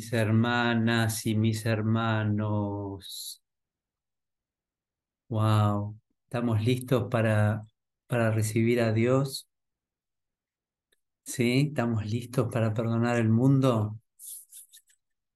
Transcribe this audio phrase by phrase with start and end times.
[0.00, 3.42] Mis hermanas y mis hermanos.
[5.28, 7.66] Wow, ¿estamos listos para,
[8.06, 9.46] para recibir a Dios?
[11.22, 11.66] ¿Sí?
[11.68, 13.98] ¿Estamos listos para perdonar el mundo?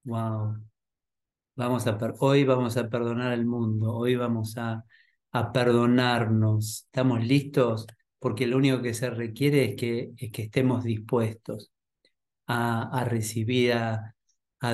[0.03, 0.55] Wow.
[1.55, 4.83] Vamos a hoy vamos a perdonar el mundo, hoy vamos a,
[5.31, 6.85] a perdonarnos.
[6.85, 7.85] ¿Estamos listos?
[8.17, 11.71] Porque lo único que se requiere es que, es que estemos dispuestos
[12.47, 14.14] a, recibir a,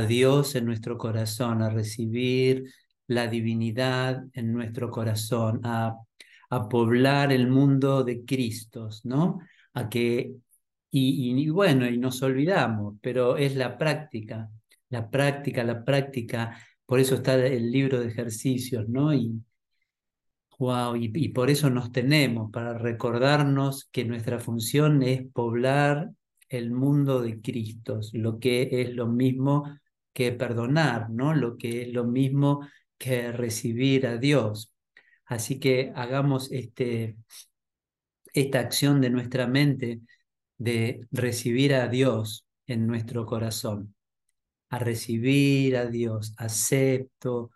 [0.07, 2.71] Dios en nuestro corazón, a recibir
[3.07, 5.95] la divinidad en nuestro corazón, a,
[6.49, 9.39] a poblar el mundo de Cristos, ¿no?
[9.73, 10.35] A que,
[10.91, 14.49] y, y, bueno, y nos olvidamos, pero es la práctica,
[14.89, 19.13] la práctica, la práctica, por eso está el libro de ejercicios, ¿no?
[19.13, 19.41] Y,
[20.59, 26.11] wow, y, y por eso nos tenemos, para recordarnos que nuestra función es poblar
[26.51, 29.79] el mundo de Cristo, lo que es lo mismo
[30.13, 31.33] que perdonar, ¿no?
[31.33, 34.73] Lo que es lo mismo que recibir a Dios.
[35.25, 37.15] Así que hagamos este,
[38.33, 40.01] esta acción de nuestra mente
[40.57, 43.95] de recibir a Dios en nuestro corazón,
[44.69, 47.51] a recibir a Dios, acepto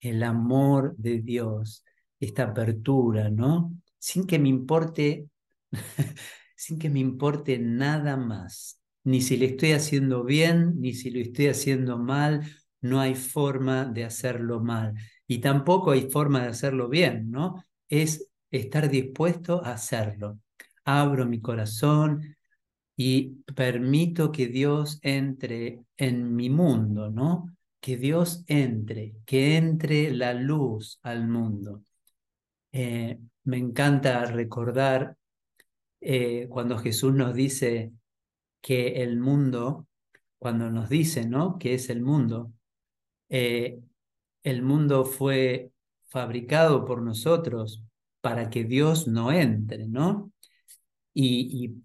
[0.00, 1.84] el amor de Dios,
[2.18, 3.72] esta apertura, ¿no?
[3.98, 5.28] Sin que me importe
[6.60, 11.18] sin que me importe nada más, ni si le estoy haciendo bien, ni si lo
[11.18, 12.42] estoy haciendo mal,
[12.82, 14.92] no hay forma de hacerlo mal.
[15.26, 17.64] Y tampoco hay forma de hacerlo bien, ¿no?
[17.88, 20.38] Es estar dispuesto a hacerlo.
[20.84, 22.36] Abro mi corazón
[22.94, 27.56] y permito que Dios entre en mi mundo, ¿no?
[27.80, 31.84] Que Dios entre, que entre la luz al mundo.
[32.70, 35.16] Eh, me encanta recordar
[36.00, 37.92] eh, cuando Jesús nos dice
[38.60, 39.86] que el mundo,
[40.38, 41.58] cuando nos dice, ¿no?
[41.58, 42.52] Que es el mundo,
[43.28, 43.80] eh,
[44.42, 45.72] el mundo fue
[46.08, 47.82] fabricado por nosotros
[48.20, 50.32] para que Dios no entre, ¿no?
[51.14, 51.82] Y,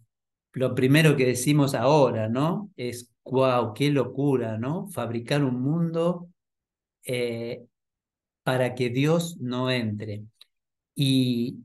[0.54, 2.72] lo primero que decimos ahora, ¿no?
[2.78, 4.88] Es, wow, qué locura, ¿no?
[4.88, 6.30] Fabricar un mundo
[7.04, 7.66] eh,
[8.44, 10.24] para que Dios no entre.
[10.96, 11.65] Y,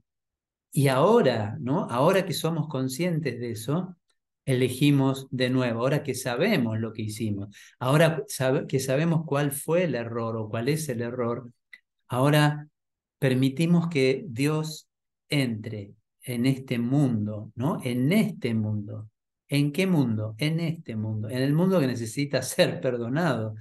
[0.73, 1.87] y ahora, ¿no?
[1.91, 3.97] Ahora que somos conscientes de eso,
[4.45, 8.25] elegimos de nuevo, ahora que sabemos lo que hicimos, ahora
[8.69, 11.53] que sabemos cuál fue el error o cuál es el error,
[12.09, 12.69] ahora
[13.19, 14.89] permitimos que Dios
[15.29, 17.81] entre en este mundo, ¿no?
[17.83, 19.09] En este mundo.
[19.49, 20.35] ¿En qué mundo?
[20.39, 23.55] En este mundo, en el mundo que necesita ser perdonado,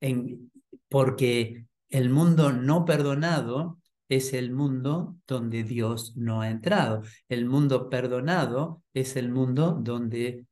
[0.00, 0.50] en,
[0.88, 3.77] porque el mundo no perdonado
[4.08, 7.02] es el mundo donde Dios no ha entrado.
[7.28, 10.46] El mundo perdonado es el mundo donde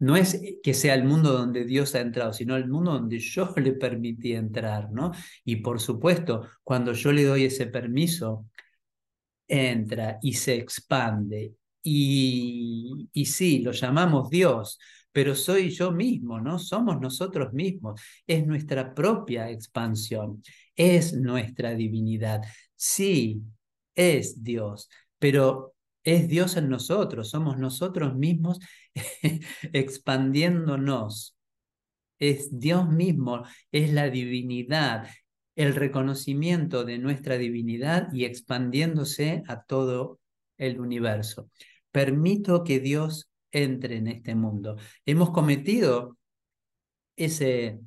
[0.00, 3.52] no es que sea el mundo donde Dios ha entrado, sino el mundo donde yo
[3.56, 5.12] le permití entrar, ¿no?
[5.44, 8.46] Y por supuesto, cuando yo le doy ese permiso,
[9.46, 11.54] entra y se expande.
[11.82, 14.78] Y, y sí, lo llamamos Dios,
[15.12, 16.58] pero soy yo mismo, ¿no?
[16.58, 20.42] Somos nosotros mismos, es nuestra propia expansión,
[20.80, 22.40] es nuestra divinidad.
[22.74, 23.42] Sí,
[23.94, 28.60] es Dios, pero es Dios en nosotros, somos nosotros mismos
[29.74, 31.36] expandiéndonos.
[32.18, 35.06] Es Dios mismo, es la divinidad,
[35.54, 40.18] el reconocimiento de nuestra divinidad y expandiéndose a todo
[40.56, 41.50] el universo.
[41.92, 44.76] Permito que Dios entre en este mundo.
[45.04, 46.16] Hemos cometido
[47.16, 47.80] ese,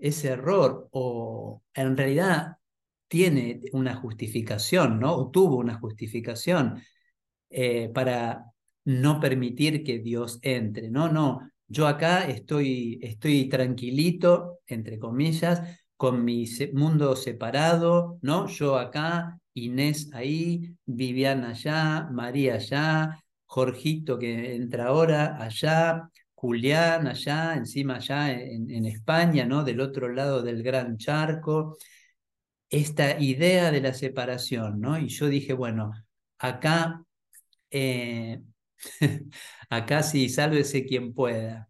[0.00, 2.56] ese error o en realidad
[3.08, 5.14] tiene una justificación, ¿no?
[5.16, 6.82] O tuvo una justificación
[7.50, 8.46] eh, para
[8.84, 11.10] no permitir que Dios entre, ¿no?
[11.10, 15.62] No, yo acá estoy, estoy tranquilito, entre comillas,
[15.96, 18.46] con mi mundo separado, ¿no?
[18.48, 26.08] Yo acá, Inés ahí, Viviana allá, María allá, Jorgito que entra ahora allá,
[26.40, 29.62] Julián allá, encima allá en, España, ¿no?
[29.62, 31.76] Del otro lado del gran charco.
[32.70, 34.98] Esta idea de la separación, ¿no?
[34.98, 35.92] Y yo dije, bueno,
[36.38, 37.04] acá,
[37.70, 38.42] eh,
[39.70, 41.68] acá sí, sálvese quien pueda.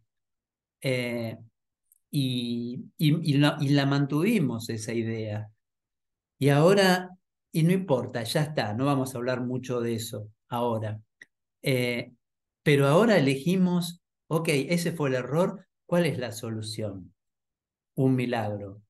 [0.82, 1.36] Eh,
[2.10, 5.50] y, y, la, mantuvimos esa idea.
[6.38, 7.10] Y ahora,
[7.52, 11.00] y no importa, ya está, no vamos a hablar mucho de eso ahora.
[11.62, 12.12] Eh,
[12.62, 13.99] pero ahora elegimos,
[14.30, 17.12] ok, ese fue el error, ¿cuál es la solución?
[17.94, 18.80] Un milagro.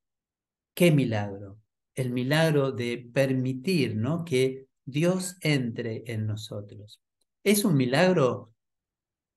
[0.75, 1.59] ¿Qué milagro?
[1.95, 4.25] El milagro de permitir ¿no?
[4.25, 7.01] que Dios entre en nosotros.
[7.43, 8.53] Es un milagro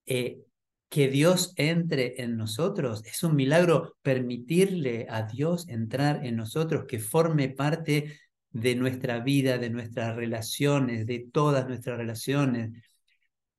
[0.04, 0.42] eh,
[0.90, 3.02] que Dios entre en nosotros.
[3.06, 8.20] Es un milagro permitirle a Dios entrar en nosotros, que forme parte
[8.50, 12.72] de nuestra vida, de nuestras relaciones, de todas nuestras relaciones.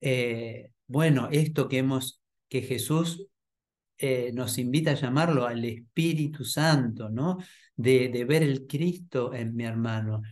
[0.00, 3.26] Eh, bueno, esto que hemos, que Jesús
[3.98, 7.38] eh, nos invita a llamarlo al Espíritu Santo, ¿no?
[7.76, 10.22] De, de ver el Cristo en mi hermano.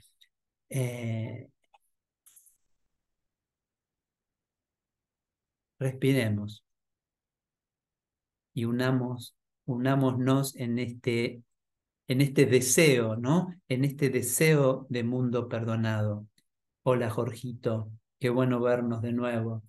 [0.68, 1.48] Eh,
[5.78, 6.64] respiremos
[8.54, 11.42] y unamos, unámonos en este,
[12.08, 13.54] en este deseo, ¿no?
[13.68, 16.26] En este deseo de mundo perdonado.
[16.82, 17.90] Hola, Jorgito,
[18.20, 19.62] qué bueno vernos de nuevo.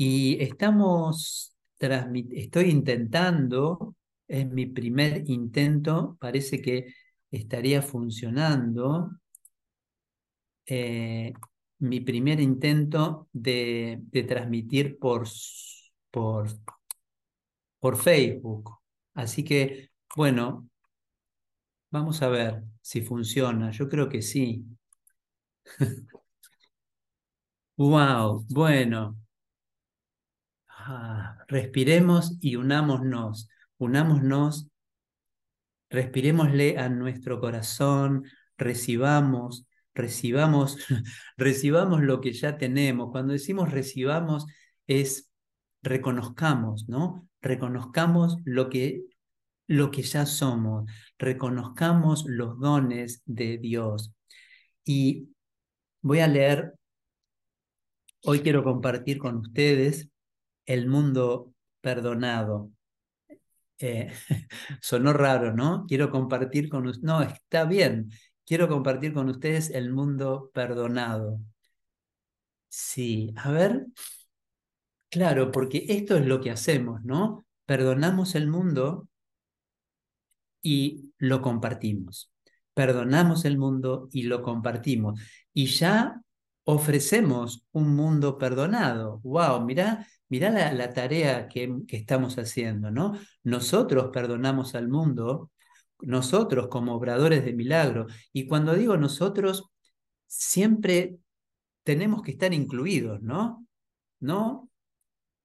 [0.00, 3.96] Y estamos, estoy intentando,
[4.28, 6.94] es mi primer intento, parece que
[7.32, 9.10] estaría funcionando.
[10.66, 11.32] Eh,
[11.80, 15.26] mi primer intento de, de transmitir por,
[16.10, 16.48] por,
[17.80, 18.70] por Facebook.
[19.14, 20.68] Así que, bueno,
[21.90, 23.70] vamos a ver si funciona.
[23.72, 24.64] Yo creo que sí.
[27.78, 29.16] wow, bueno.
[30.90, 33.50] Ah, respiremos y unámonos.
[33.76, 34.68] Unámonos,
[35.90, 38.24] respirémosle a nuestro corazón,
[38.56, 40.78] recibamos, recibamos,
[41.36, 43.10] recibamos lo que ya tenemos.
[43.10, 44.46] Cuando decimos recibamos
[44.86, 45.30] es
[45.82, 47.28] reconozcamos, ¿no?
[47.42, 49.02] reconozcamos lo que,
[49.66, 54.14] lo que ya somos, reconozcamos los dones de Dios.
[54.86, 55.28] Y
[56.00, 56.72] voy a leer,
[58.24, 60.08] hoy quiero compartir con ustedes
[60.68, 62.70] el mundo perdonado.
[63.78, 64.12] Eh,
[64.80, 65.84] sonó raro, ¿no?
[65.88, 68.10] Quiero compartir con ustedes, no, está bien,
[68.46, 71.40] quiero compartir con ustedes el mundo perdonado.
[72.68, 73.86] Sí, a ver,
[75.10, 77.46] Claro, porque esto es lo que hacemos, ¿no?
[77.66, 79.08] Perdonamos el mundo
[80.62, 82.30] y lo compartimos.
[82.74, 85.20] Perdonamos el mundo y lo compartimos.
[85.54, 86.20] Y ya
[86.64, 89.20] ofrecemos un mundo perdonado.
[89.22, 89.64] ¡Wow!
[89.64, 93.18] Mirá, mirá la, tarea que, que estamos haciendo, ¿no?
[93.44, 95.50] Nosotros perdonamos al mundo,
[96.00, 98.06] nosotros como obradores de milagro.
[98.32, 99.70] Y cuando digo nosotros,
[100.26, 101.16] siempre
[101.82, 103.66] tenemos que estar incluidos, ¿no?
[104.20, 104.68] No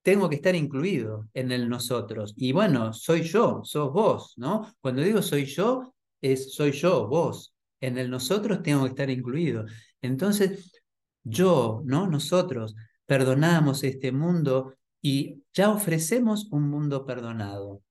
[0.03, 2.33] tengo que estar incluido en el nosotros.
[2.35, 4.67] Y bueno, soy yo, sos vos, ¿no?
[4.81, 7.55] Cuando digo soy yo, es soy yo, vos.
[7.79, 9.65] En el nosotros tengo que estar incluido.
[10.01, 10.83] Entonces,
[11.23, 12.07] yo, ¿no?
[12.07, 17.81] Nosotros perdonamos este mundo y ya ofrecemos un mundo perdonado.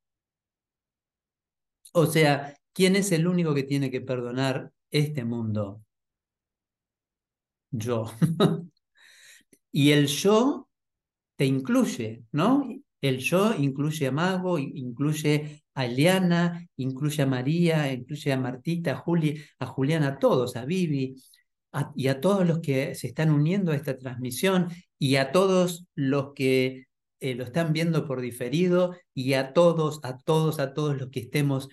[1.92, 5.82] O sea, ¿quién es el único que tiene que perdonar este mundo?
[7.70, 8.06] Yo.
[9.72, 10.68] y el yo
[11.36, 12.68] te incluye, ¿no?
[13.00, 18.96] El yo incluye a Mago, incluye a Eliana, incluye a María, incluye a Martita, a,
[18.96, 21.16] Juli, a Juliana, a todos, a Vivi,
[21.96, 26.32] y a todos los que se están uniendo a esta transmisión y a todos los
[26.34, 26.86] que
[27.20, 31.20] eh, lo están viendo por diferido y a todos, a todos, a todos los que
[31.20, 31.68] estemos,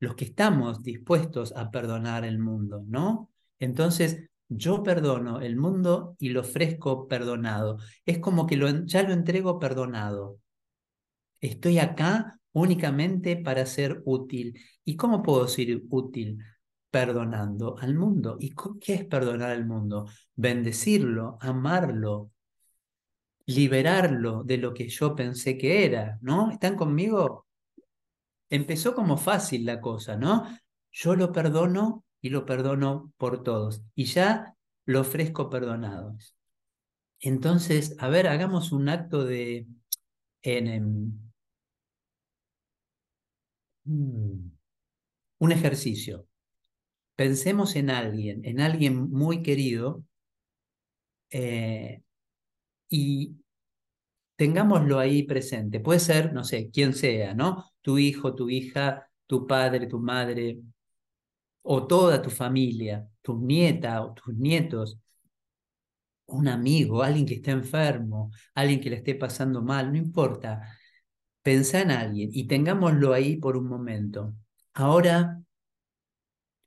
[0.00, 3.30] los que estamos dispuestos a perdonar el mundo, ¿no?
[3.58, 7.78] Entonces, yo perdono el mundo y lo ofrezco perdonado.
[8.04, 8.56] Es como que
[8.86, 10.38] ya lo entrego perdonado.
[11.40, 14.58] Estoy acá únicamente para ser útil.
[14.84, 16.38] ¿Y cómo puedo ser útil?
[16.94, 18.36] Perdonando al mundo.
[18.38, 20.06] ¿Y qué es perdonar al mundo?
[20.36, 22.30] Bendecirlo, amarlo,
[23.46, 26.52] liberarlo de lo que yo pensé que era, ¿no?
[26.52, 27.48] ¿Están conmigo?
[28.48, 30.46] Empezó como fácil la cosa, ¿no?
[30.92, 33.82] Yo lo perdono y lo perdono por todos.
[33.96, 36.16] Y ya lo ofrezco perdonado.
[37.18, 39.66] Entonces, a ver, hagamos un acto de...
[40.42, 41.32] En,
[43.84, 44.50] mm,
[45.38, 46.28] un ejercicio.
[47.16, 50.04] Pensemos en alguien, en alguien muy querido,
[51.30, 52.02] eh,
[52.88, 53.36] y
[54.36, 55.80] tengámoslo ahí presente.
[55.80, 57.64] Puede ser, no sé, quien sea, ¿no?
[57.82, 60.60] Tu hijo, tu hija, tu padre, tu madre,
[61.62, 64.98] o toda tu familia, tu nieta o tus nietos,
[66.26, 70.62] un amigo, alguien que esté enfermo, alguien que le esté pasando mal, no importa.
[71.42, 74.34] Pensá en alguien y tengámoslo ahí por un momento.
[74.74, 75.43] Ahora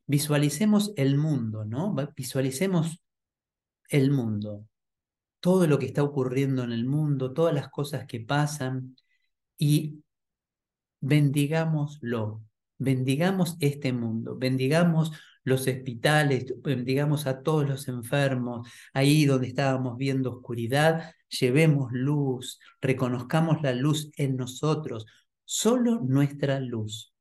[0.07, 1.95] visualicemos el mundo, ¿no?
[2.15, 3.01] Visualicemos
[3.89, 4.65] el mundo,
[5.39, 8.97] todo lo que está ocurriendo en el mundo, todas las cosas que pasan
[9.57, 10.03] y
[10.99, 12.43] bendigámoslo,
[12.77, 15.11] bendigamos este mundo, bendigamos
[15.43, 23.61] los hospitales, bendigamos a todos los enfermos, ahí donde estábamos viendo oscuridad, llevemos luz, reconozcamos
[23.61, 25.05] la luz en nosotros,
[25.45, 27.13] solo nuestra luz.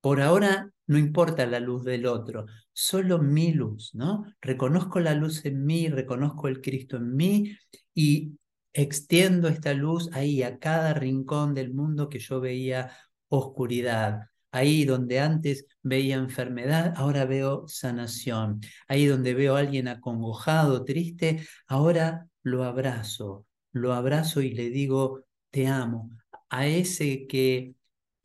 [0.00, 4.24] Por ahora no importa la luz del otro, solo mi luz, ¿no?
[4.40, 7.56] Reconozco la luz en mí, reconozco el Cristo en mí
[7.94, 8.38] y
[8.72, 12.92] extiendo esta luz ahí a cada rincón del mundo que yo veía
[13.28, 14.20] oscuridad.
[14.52, 18.60] Ahí donde antes veía enfermedad, ahora veo sanación.
[18.88, 25.24] Ahí donde veo a alguien acongojado, triste, ahora lo abrazo, lo abrazo y le digo,
[25.50, 26.10] te amo.
[26.48, 27.75] A ese que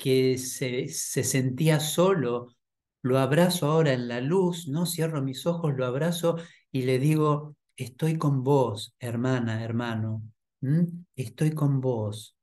[0.01, 2.47] que se, se sentía solo,
[3.03, 6.37] lo abrazo ahora en la luz, no cierro mis ojos, lo abrazo
[6.71, 10.23] y le digo, estoy con vos, hermana, hermano,
[11.15, 12.35] estoy con vos.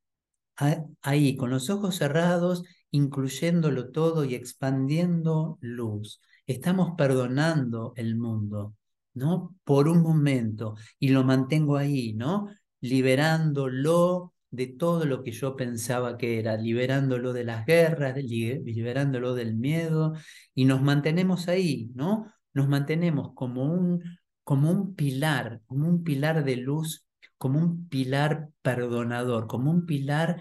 [1.03, 2.63] Ahí, con los ojos cerrados,
[2.93, 6.21] incluyéndolo todo y expandiendo luz.
[6.47, 8.77] Estamos perdonando el mundo,
[9.15, 9.57] ¿no?
[9.65, 12.51] Por un momento, y lo mantengo ahí, ¿no?
[12.81, 19.57] Liberándolo de todo lo que yo pensaba que era, liberándolo de las guerras, liberándolo del
[19.57, 20.15] miedo,
[20.55, 22.33] y nos mantenemos ahí, ¿no?
[22.55, 24.03] Nos mantenemos como un,
[24.45, 30.41] como un pilar, como un pilar de luz, como un pilar perdonador, como un pilar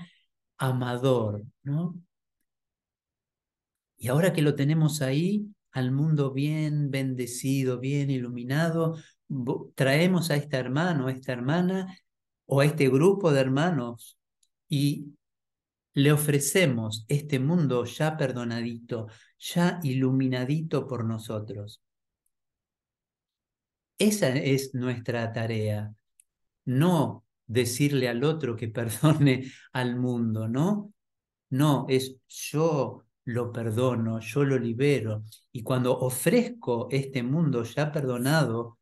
[0.58, 1.96] amador, ¿no?
[3.98, 8.96] Y ahora que lo tenemos ahí, al mundo bien bendecido, bien iluminado,
[9.76, 11.88] traemos a este hermano, a esta hermana,
[12.48, 14.18] o a este grupo de hermanos
[14.68, 15.14] y
[15.94, 19.08] le ofrecemos este mundo ya perdonadito,
[19.40, 21.82] ya iluminadito por nosotros.
[23.98, 25.94] Esa es nuestra tarea,
[26.66, 30.94] no decirle al otro que perdone al mundo, ¿no?
[31.50, 35.24] No, es yo lo perdono, yo lo libero.
[35.52, 38.78] Y cuando ofrezco este mundo ya perdonado,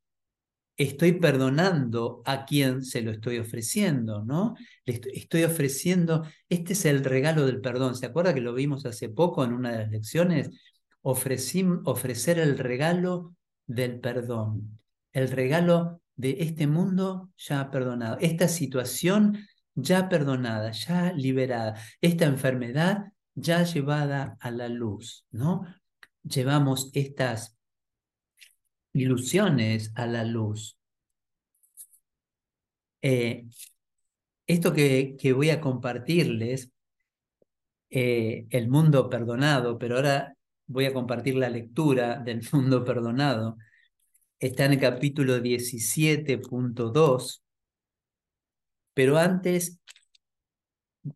[0.77, 4.55] estoy perdonando a quien se lo estoy ofreciendo, ¿no?
[4.85, 7.95] Le estoy ofreciendo, este es el regalo del perdón.
[7.95, 10.49] ¿Se acuerda que lo vimos hace poco en una de las lecciones?
[11.07, 13.35] ofrecer el regalo
[13.67, 14.79] del perdón,
[15.13, 19.37] el regalo de este mundo ya perdonado, esta situación
[19.75, 25.65] ya perdonada, ya liberada, esta enfermedad ya llevada a la luz, ¿no?
[26.23, 27.54] Llevamos estas
[28.95, 30.77] ilusiones a la luz.
[33.01, 33.45] Eh,
[34.47, 36.71] esto que, que, voy a compartirles,
[37.89, 40.35] eh, el mundo perdonado, pero ahora
[40.67, 43.57] voy a compartir la lectura del mundo perdonado,
[44.39, 47.43] está en el capítulo 17.2,
[48.93, 49.79] pero antes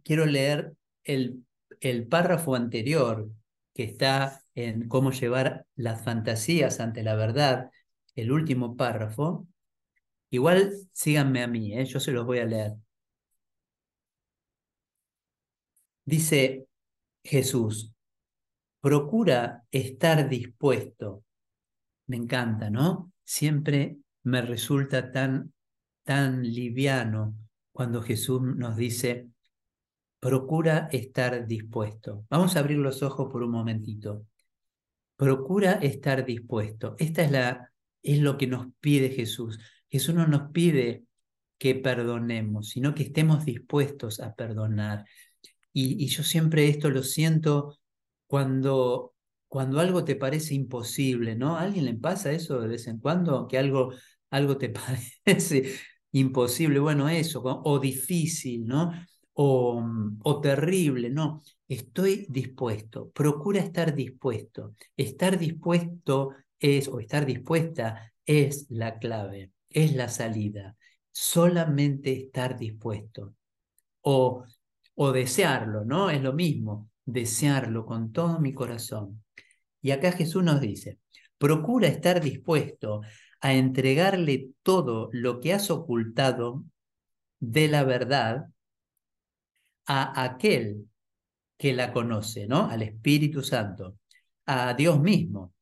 [0.04, 1.46] quiero leer el,
[1.80, 3.30] el párrafo anterior
[3.74, 7.72] que está en cómo llevar las fantasías ante la verdad,
[8.16, 9.48] el último párrafo,
[10.30, 11.86] igual síganme a mí, ¿eh?
[11.86, 12.74] yo se los voy a leer.
[16.06, 16.68] Dice
[17.24, 17.94] Jesús,
[18.82, 21.24] procura estar dispuesto.
[22.08, 23.12] Me encanta, ¿no?
[23.24, 25.54] Siempre me resulta tan,
[26.04, 27.36] tan liviano
[27.72, 29.30] cuando Jesús nos dice,
[30.20, 32.26] procura estar dispuesto.
[32.30, 34.26] Vamos a abrir los ojos por un momentito.
[35.20, 36.96] Procura estar dispuesto.
[36.98, 39.60] Esta es, la, es lo que nos pide Jesús.
[39.90, 41.04] Jesús no nos pide
[41.58, 45.04] que perdonemos, sino que estemos dispuestos a perdonar.
[45.74, 47.78] Y, y yo siempre esto lo siento
[48.28, 49.14] cuando,
[49.50, 51.58] cuando algo te parece imposible, ¿no?
[51.58, 53.46] ¿A alguien le pasa eso de vez en cuando?
[53.46, 53.92] Que algo,
[54.30, 54.70] algo te
[55.26, 55.74] parece
[56.14, 58.94] imposible, bueno, eso, o difícil, ¿no?
[59.42, 64.76] O, terrible, no, estoy dispuesto, procura estar dispuesto.
[64.98, 70.76] Estar dispuesto es, o estar dispuesta es la clave, es la salida.
[71.12, 73.34] Solamente estar dispuesto.
[74.02, 74.44] O,
[74.96, 76.10] o desearlo, ¿no?
[76.10, 79.24] Es lo mismo, desearlo con todo mi corazón.
[79.82, 81.00] Y acá Jesús nos dice,
[81.38, 83.02] procura estar dispuesto
[83.40, 86.66] a entregarle todo lo que has ocultado
[87.40, 88.50] de la verdad
[89.90, 90.88] a aquel
[91.58, 92.70] que la conoce, ¿no?
[92.70, 93.98] Al Espíritu Santo,
[94.46, 95.56] a Dios mismo,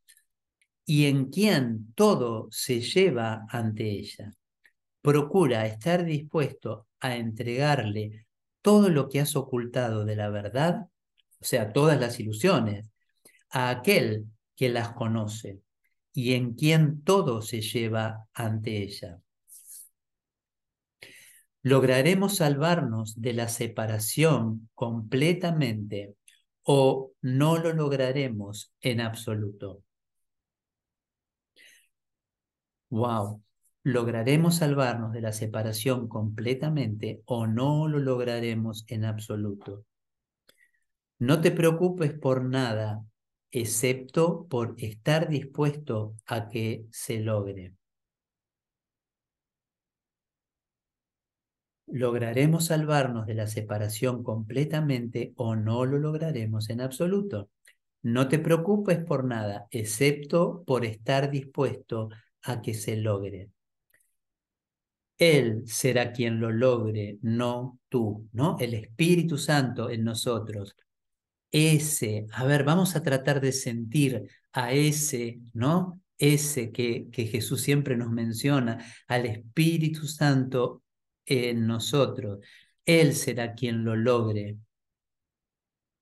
[0.86, 4.34] y en quien todo se lleva ante ella.
[5.02, 8.26] Procura estar dispuesto a entregarle
[8.62, 10.88] todo lo que has ocultado de la verdad,
[11.40, 12.92] o sea, todas las ilusiones,
[13.50, 14.26] a aquel
[14.58, 15.62] que las conoce
[16.12, 19.22] y en quien todo se lleva ante ella
[21.64, 26.16] lograremos salvarnos de la separación completamente
[26.64, 29.84] o no lo lograremos en absoluto.
[32.90, 33.42] Wow,
[33.84, 39.86] ¿lograremos salvarnos de la separación completamente o no lo lograremos en absoluto?
[41.20, 43.04] No te preocupes por nada,
[43.52, 47.77] excepto por estar dispuesto a que se logre.
[51.88, 57.50] ¿Lograremos salvarnos de la separación completamente o no lo lograremos en absoluto?
[58.02, 62.10] No te preocupes por nada, excepto por estar dispuesto
[62.44, 63.50] a que se logre.
[65.18, 68.58] Él será quien lo logre, no tú, ¿no?
[68.60, 70.76] El Espíritu Santo en nosotros.
[71.50, 76.02] Ese, a ver, vamos a tratar de sentir a ese, ¿no?
[76.18, 80.84] Ese que, que Jesús siempre nos menciona, al Espíritu Santo
[81.28, 82.40] en nosotros.
[82.86, 84.58] Él será quien lo logre.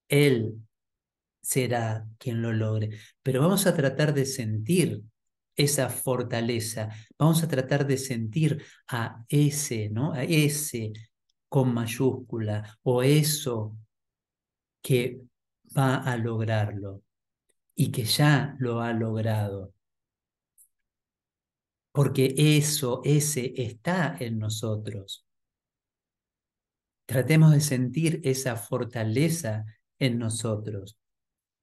[0.08, 0.62] Él
[1.42, 2.92] será quien lo logre.
[3.22, 5.04] Pero vamos a tratar de sentir
[5.56, 6.90] esa fortaleza.
[7.18, 10.14] Vamos a tratar de sentir a ese, ¿no?
[10.14, 10.94] A ese
[11.50, 13.78] con mayúscula o eso
[14.82, 15.22] que
[15.78, 17.02] va a lograrlo
[17.76, 19.75] y que ya lo ha logrado
[21.96, 25.26] porque eso, ese está en nosotros.
[27.06, 29.64] Tratemos de sentir esa fortaleza
[29.98, 30.98] en nosotros.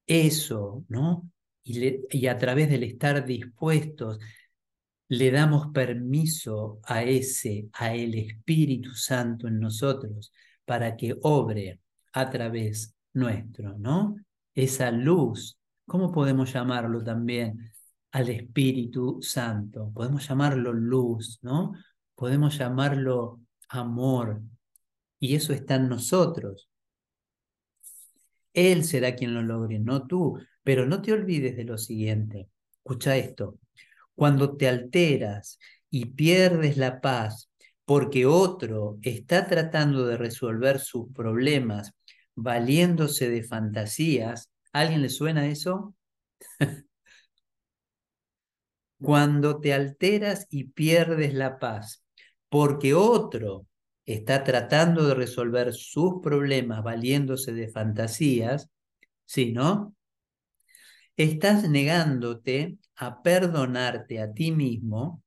[0.07, 1.29] Eso, ¿no?
[1.63, 4.17] Y, a través del estar dispuestos,
[5.07, 10.33] le damos permiso a ese, a el Espíritu Santo en nosotros,
[10.65, 11.79] para que obre
[12.11, 14.15] a través nuestro, ¿no?
[14.55, 17.72] Esa luz, ¿cómo podemos llamarlo también?
[18.13, 19.91] Al Espíritu Santo.
[19.91, 21.73] Podemos llamarlo luz, ¿no?
[22.15, 24.41] Podemos llamarlo amor.
[25.19, 26.69] Y eso está en nosotros.
[28.53, 30.37] Él será quien lo logre, no tú.
[30.61, 32.49] Pero no te olvides de lo siguiente.
[32.77, 33.57] Escucha esto.
[34.15, 35.57] Cuando te alteras
[35.89, 37.49] y pierdes la paz
[37.83, 41.93] porque otro está tratando de resolver sus problemas
[42.35, 45.95] valiéndose de fantasías, ¿a alguien le suena eso?
[49.03, 52.05] cuando te alteras y pierdes la paz,
[52.47, 53.67] porque otro
[54.05, 58.69] está tratando de resolver sus problemas valiéndose de fantasías,
[59.25, 59.93] ¿sí, no?
[61.17, 65.21] Estás negándote a perdonarte a ti mismo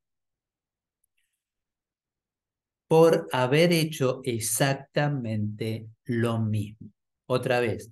[2.89, 6.93] por haber hecho exactamente lo mismo.
[7.27, 7.91] Otra vez,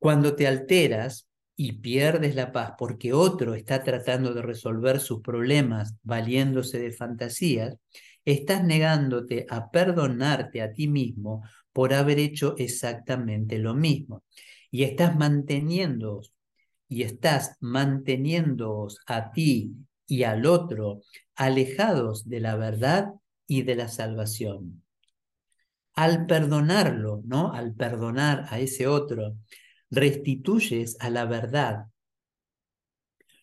[0.00, 1.25] cuando te alteras
[1.56, 7.76] y pierdes la paz porque otro está tratando de resolver sus problemas valiéndose de fantasías,
[8.24, 11.42] estás negándote a perdonarte a ti mismo
[11.72, 14.22] por haber hecho exactamente lo mismo.
[14.70, 16.32] Y estás manteniéndoos,
[16.88, 19.72] y estás manteniéndoos a ti
[20.06, 21.00] y al otro
[21.34, 23.12] alejados de la verdad
[23.46, 24.82] y de la salvación.
[25.94, 27.52] Al perdonarlo, ¿no?
[27.52, 29.36] Al perdonar a ese otro,
[29.90, 31.86] restituyes a la verdad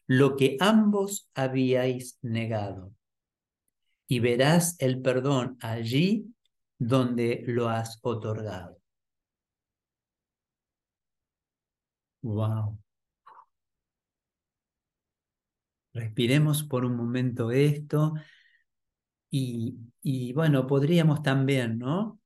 [0.08, 2.94] lo que ambos habíais negado
[4.08, 6.34] y verás el perdón allí
[6.78, 8.78] donde lo has otorgado.
[12.22, 12.78] Wow.
[15.94, 18.14] Respiremos por un momento esto
[19.30, 22.20] y, y bueno, podríamos también, ¿no?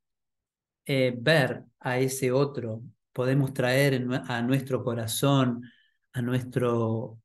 [0.86, 2.82] Eh, ver a ese otro
[3.18, 5.64] podemos traer a nuestro corazón,
[6.14, 7.18] a nuestro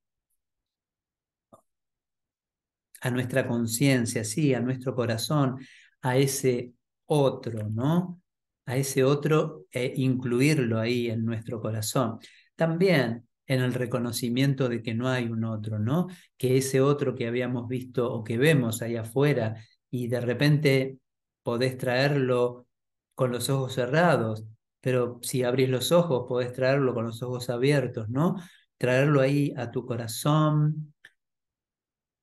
[3.02, 5.58] a nuestra conciencia, sí, a nuestro corazón,
[6.00, 6.72] a ese
[7.04, 8.22] otro, ¿no?
[8.64, 12.20] A ese otro e incluirlo ahí en nuestro corazón.
[12.56, 16.06] También en el reconocimiento de que no hay un otro, ¿no?
[16.38, 20.98] Que ese otro que habíamos visto o que vemos ahí afuera y de repente
[21.42, 22.66] podés traerlo
[23.14, 24.46] con los ojos cerrados,
[24.82, 28.34] pero si abrís los ojos, podés traerlo con los ojos abiertos, ¿no?
[28.76, 30.92] Traerlo ahí a tu corazón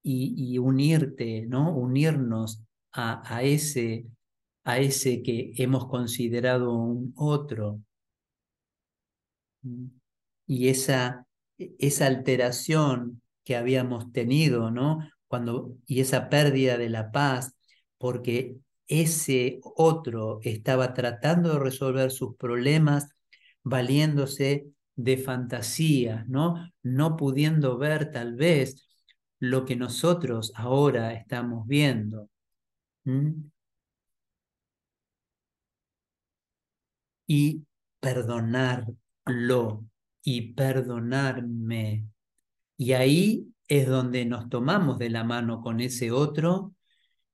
[0.04, 1.74] y, unirte, ¿no?
[1.74, 4.08] Unirnos a, ese,
[4.66, 7.82] a ese que hemos considerado un otro.
[10.46, 11.26] Y esa,
[11.58, 15.00] esa alteración que habíamos tenido, ¿no?
[15.28, 17.54] Cuando, y esa pérdida de la paz,
[17.98, 18.58] porque
[18.90, 23.08] ese otro estaba tratando de resolver sus problemas
[23.64, 26.70] valiéndose de fantasías, ¿no?
[26.84, 28.86] No pudiendo ver tal vez
[29.40, 32.30] lo que nosotros ahora estamos viendo.
[37.28, 37.64] Y
[38.00, 39.86] perdonarlo
[40.24, 42.08] y perdonarme.
[42.76, 46.74] Y ahí es donde nos tomamos de la mano con ese otro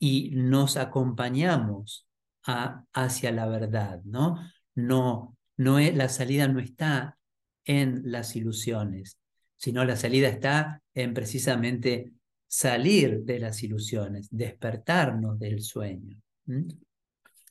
[0.06, 2.08] y nos acompañamos
[2.44, 4.39] hacia la verdad, ¿no?
[4.76, 7.18] No, no es, la salida no está
[7.63, 9.18] en las ilusiones,
[9.58, 12.13] sino la salida está en precisamente
[12.48, 16.15] salir de las ilusiones, despertarnos del sueño.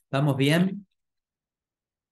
[0.09, 0.87] ¿Vamos bien?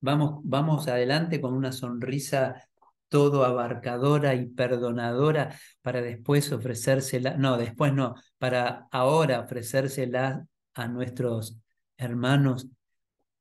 [0.02, 2.68] Vamos, vamos adelante con una sonrisa
[3.14, 11.56] todo abarcadora y perdonadora para después ofrecérsela, no, después no, para ahora ofrecérsela a nuestros
[11.96, 12.68] hermanos.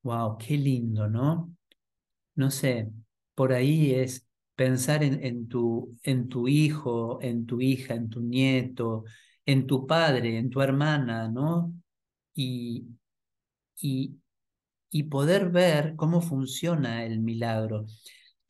[0.03, 1.57] Wow, qué lindo, ¿no?
[2.35, 2.91] No sé,
[3.35, 9.05] por ahí es pensar en, tu, en tu hijo, en tu hija, en tu nieto,
[9.47, 11.73] en tu padre, en tu hermana, ¿no?
[12.35, 12.89] Y,
[13.81, 17.87] y poder ver cómo funciona el milagro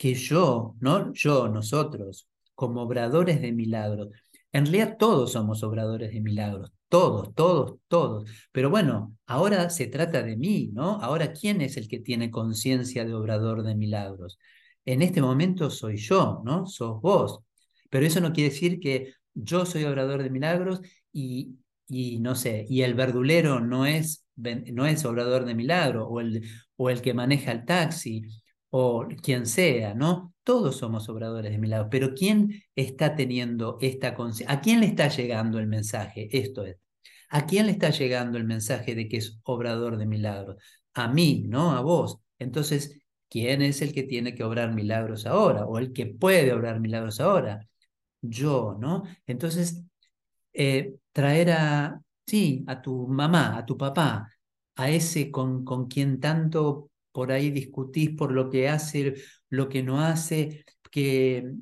[0.03, 1.13] que yo, ¿no?
[1.13, 4.09] Yo, nosotros, como obradores de milagros,
[4.51, 8.29] en realidad todos somos obradores de milagros, todos, todos, todos.
[8.51, 11.01] Pero bueno, ahora se trata de mí, ¿no?
[11.01, 14.41] Ahora, ¿quién es el que tiene conciencia de obrador de milagros?
[14.85, 16.67] En este momento soy yo, ¿no?
[16.67, 17.39] Sos vos.
[17.89, 20.81] Pero eso no quiere decir que yo soy obrador de milagros
[21.13, 26.21] y, y no sé, y el verdulero no es, no es obrador de milagros, o
[26.21, 26.43] el,
[26.77, 28.25] o el que maneja el taxi,
[28.75, 30.35] o quien sea, ¿no?
[30.45, 34.57] Todos somos obradores de milagros, pero ¿quién está teniendo esta conciencia?
[34.57, 36.29] ¿A quién le está llegando el mensaje?
[36.33, 36.79] Esto es,
[37.29, 40.57] ¿a quién le está llegando el mensaje de que es obrador de milagros?
[40.95, 41.73] A mí, ¿no?
[41.73, 42.19] A vos.
[42.39, 45.67] Entonces, ¿quién es el que tiene que obrar milagros ahora?
[45.67, 47.69] ¿O el que puede obrar milagros ahora?
[48.23, 49.03] Yo, ¿no?
[49.27, 49.85] Entonces,
[50.55, 54.31] eh, traer a, sí, a tu mamá, a tu papá,
[54.77, 59.15] a ese con, con quien tanto por ahí discutís por lo que hace,
[59.51, 61.53] lo que no hace, que,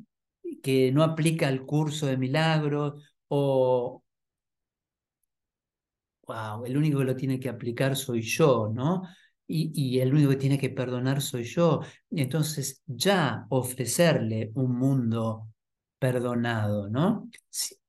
[0.62, 4.02] que no aplica el curso de milagros o,
[6.26, 9.02] wow, el único que lo tiene que aplicar soy yo, ¿no?
[9.46, 11.80] Y, y, el único que tiene que perdonar soy yo.
[12.10, 15.48] Entonces, ya ofrecerle un mundo
[15.98, 17.28] perdonado, ¿no?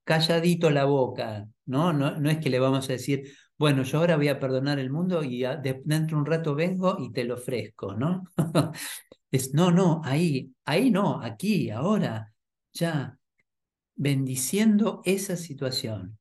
[0.03, 1.93] Calladito la boca, ¿no?
[1.93, 4.89] No, no es que le vamos a decir, bueno, yo ahora voy a perdonar el
[4.89, 8.23] mundo y dentro de un rato vengo y te lo ofrezco, ¿no?
[9.31, 12.33] es, no, no, ahí, ahí no, aquí, ahora,
[12.73, 13.19] ya,
[13.95, 16.17] bendiciendo esa situación.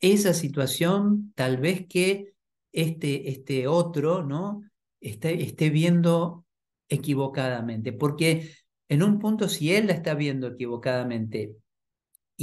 [0.00, 2.34] Esa situación tal vez que
[2.72, 4.64] este, este otro, ¿no?
[5.00, 6.44] Esté, esté viendo
[6.88, 8.52] equivocadamente, porque
[8.88, 11.54] en un punto si él la está viendo equivocadamente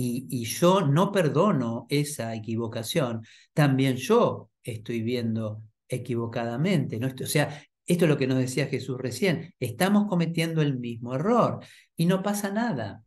[0.02, 7.00] y, yo no perdono esa equivocación, también yo estoy viendo equivocadamente.
[7.00, 7.08] ¿no?
[7.08, 11.60] O sea, esto es lo que nos decía Jesús recién, estamos cometiendo el mismo error
[11.98, 13.04] y no pasa nada.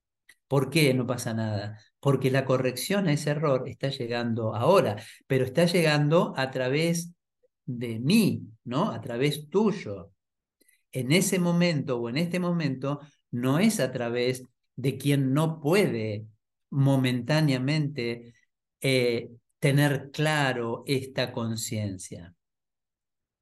[0.48, 1.78] ¿Por qué no pasa nada?
[1.98, 7.14] Porque la corrección a ese error está llegando ahora, pero está llegando a través
[7.64, 8.90] de mí, ¿no?
[8.90, 10.10] A través tuyo.
[10.90, 13.00] En ese momento o en este momento
[13.30, 14.44] no es a través
[14.76, 16.26] de quien no puede
[16.72, 18.34] momentáneamente
[18.80, 19.30] eh,
[19.60, 22.34] tener claro esta conciencia.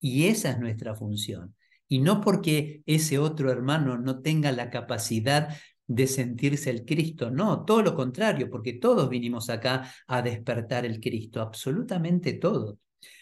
[0.01, 1.55] Y esa es nuestra función.
[1.89, 7.65] Y no porque ese otro hermano no tenga la capacidad de sentirse el Cristo, no,
[7.65, 12.77] todo lo contrario, porque todos vinimos acá a despertar el Cristo, absolutamente todos.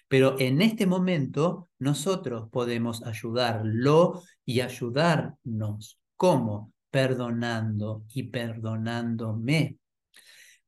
[0.06, 5.98] Pero en este momento nosotros podemos ayudarlo y ayudarnos.
[6.16, 6.72] ¿Cómo?
[6.90, 9.78] Perdonando y perdonándome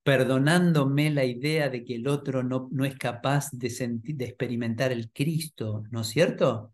[0.03, 4.93] perdonándome la idea de que el otro no, no es capaz de, sentir, de experimentar
[4.93, 6.73] el Cristo, ¿no es cierto?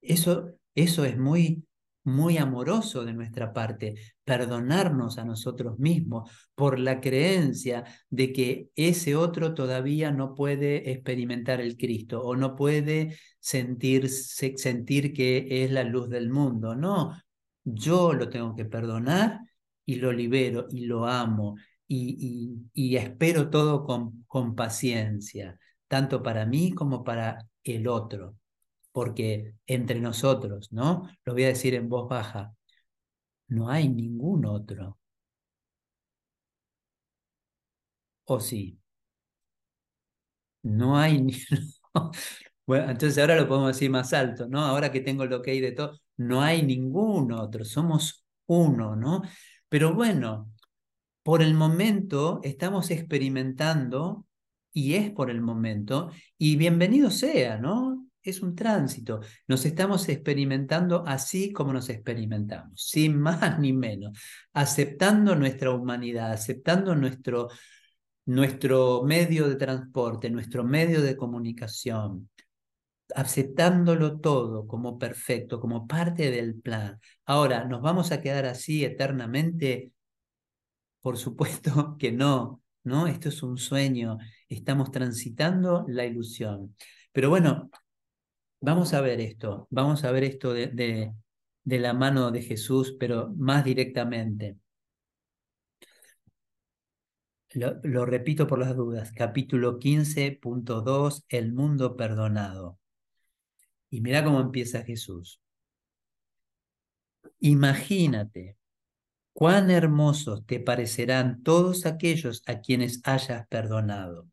[0.00, 1.64] Eso, eso es muy,
[2.04, 9.16] muy amoroso de nuestra parte, perdonarnos a nosotros mismos por la creencia de que ese
[9.16, 15.84] otro todavía no puede experimentar el Cristo o no puede sentir, sentir que es la
[15.84, 16.74] luz del mundo.
[16.74, 17.12] No,
[17.64, 19.40] yo lo tengo que perdonar
[19.84, 21.56] y lo libero y lo amo
[21.94, 28.36] y, espero todo con, paciencia, tanto para mí como para el otro,
[28.92, 31.08] porque entre nosotros, ¿no?
[31.24, 32.54] Lo voy a decir en voz baja,
[33.48, 34.98] no hay ningún otro.
[38.26, 38.78] ¿O sí?
[40.62, 41.26] No hay.
[42.64, 44.60] Bueno, entonces ahora lo podemos decir más alto, ¿no?
[44.60, 49.22] Ahora que tengo que hay de todo, no hay ningún otro, somos uno, ¿no?
[49.68, 50.52] Pero bueno,
[51.22, 54.26] por el momento estamos experimentando
[54.72, 58.06] y es por el momento y bienvenido sea, ¿no?
[58.22, 59.20] es un tránsito.
[59.48, 64.18] Nos estamos experimentando así como nos experimentamos, sin más ni menos,
[64.52, 67.48] aceptando nuestra humanidad, aceptando nuestro,
[68.26, 72.30] nuestro medio de transporte, nuestro medio de comunicación,
[73.14, 77.00] aceptándolo todo como perfecto, como parte del plan.
[77.26, 79.92] Ahora, ¿nos vamos a quedar así eternamente?
[81.02, 83.06] Por supuesto que no, ¿no?
[83.06, 86.76] Esto es un sueño, estamos transitando la ilusión.
[87.12, 87.70] Pero bueno,
[88.60, 90.68] vamos a ver esto, vamos a ver esto de,
[91.64, 94.58] de, la mano de Jesús, pero más directamente.
[97.54, 102.78] Lo, lo, repito por las dudas, capítulo 15.2, el mundo perdonado.
[103.90, 105.40] Y mira cómo empieza Jesús.
[107.40, 108.56] Imagínate
[109.32, 114.28] cuán hermosos te parecerán todos aquellos a quienes hayas perdonado.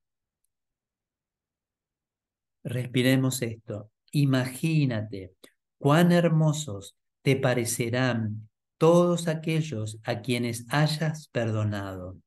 [2.63, 3.91] Respiremos esto.
[4.11, 5.33] Imagínate
[5.77, 12.17] cuán hermosos te parecerán todos aquellos a quienes hayas perdonado.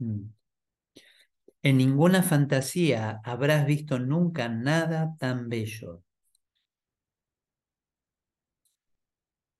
[0.00, 0.30] Mm.
[1.62, 6.05] En ninguna fantasía habrás visto nunca nada tan bello.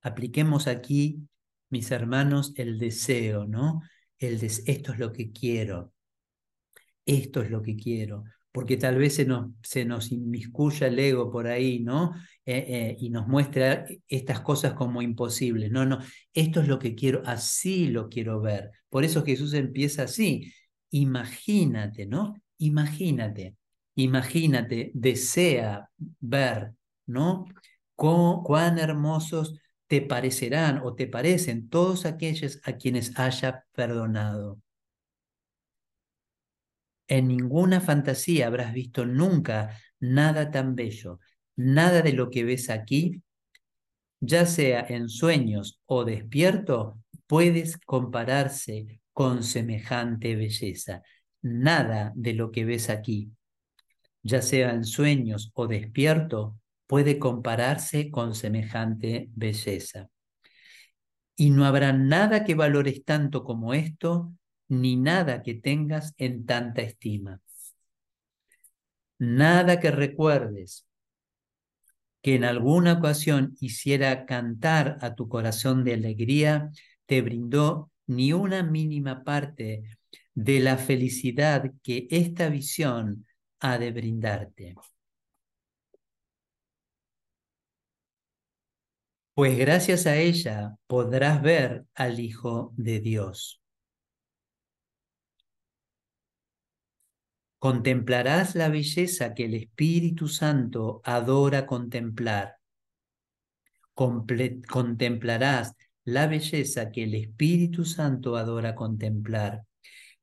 [0.07, 1.27] Apliquemos aquí,
[1.69, 3.81] mis hermanos, el deseo, ¿no?
[4.17, 5.93] El esto es lo que quiero,
[7.05, 11.29] esto es lo que quiero, porque tal vez se nos, se nos inmiscuya el ego
[11.29, 12.13] por ahí, ¿no?
[12.45, 15.71] Eh, eh, y nos muestra estas cosas como imposibles.
[15.71, 15.99] No, no,
[16.33, 18.71] esto es lo que quiero, así lo quiero ver.
[18.89, 20.53] Por eso Jesús empieza así,
[20.89, 22.33] imagínate, ¿no?
[22.59, 23.57] Imagínate,
[23.95, 25.89] imagínate, desea
[26.21, 26.71] ver,
[27.05, 27.45] ¿no?
[27.97, 34.61] cuán hermosos te parecerán o te parecen todos aquellos a quienes haya perdonado.
[37.07, 41.19] En ninguna fantasía habrás visto nunca nada tan bello,
[41.55, 43.21] nada de lo que ves aquí,
[44.19, 51.01] ya sea en sueños o despierto, puedes compararse con semejante belleza.
[51.41, 53.31] Nada de lo que ves aquí,
[54.21, 60.09] ya sea en sueños o despierto, puede compararse con semejante belleza.
[61.35, 64.33] Y no habrá nada que valores tanto como esto,
[64.69, 67.41] ni nada que tengas en tanta estima.
[69.19, 70.87] Nada que recuerdes
[72.21, 76.71] que en alguna ocasión hiciera cantar a tu corazón de alegría,
[77.05, 79.97] te brindó ni una mínima parte
[80.33, 83.25] de la felicidad que esta visión
[83.59, 84.75] ha de brindarte.
[89.37, 93.61] Pues gracias a ella podrás ver al Hijo de Dios.
[97.59, 102.55] Contemplarás la belleza que el Espíritu Santo adora contemplar.
[103.93, 109.65] contemplarás la belleza que el Espíritu Santo adora contemplar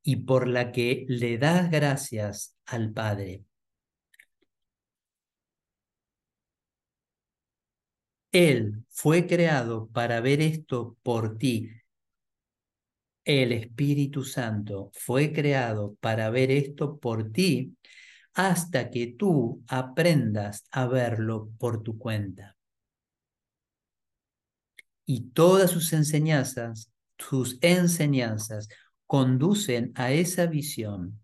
[0.03, 3.45] y por la que le das gracias al Padre.
[8.35, 11.71] Él fue creado para ver esto por ti,
[13.25, 17.77] el Espíritu Santo fue creado para ver esto por ti
[18.35, 22.57] hasta que tú aprendas a verlo por tu cuenta.
[25.07, 28.69] Y todas sus enseñanzas, sus enseñanzas
[29.07, 31.23] conducen a esa visión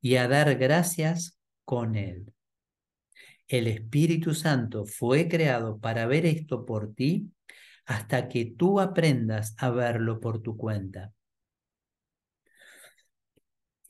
[0.00, 2.32] y a dar gracias con él.
[3.52, 7.30] El Espíritu Santo fue creado para ver esto por ti
[7.84, 11.12] hasta que tú aprendas a verlo por tu cuenta.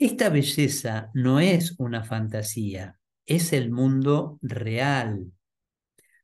[0.00, 5.30] Esta belleza no es una fantasía, es el mundo real,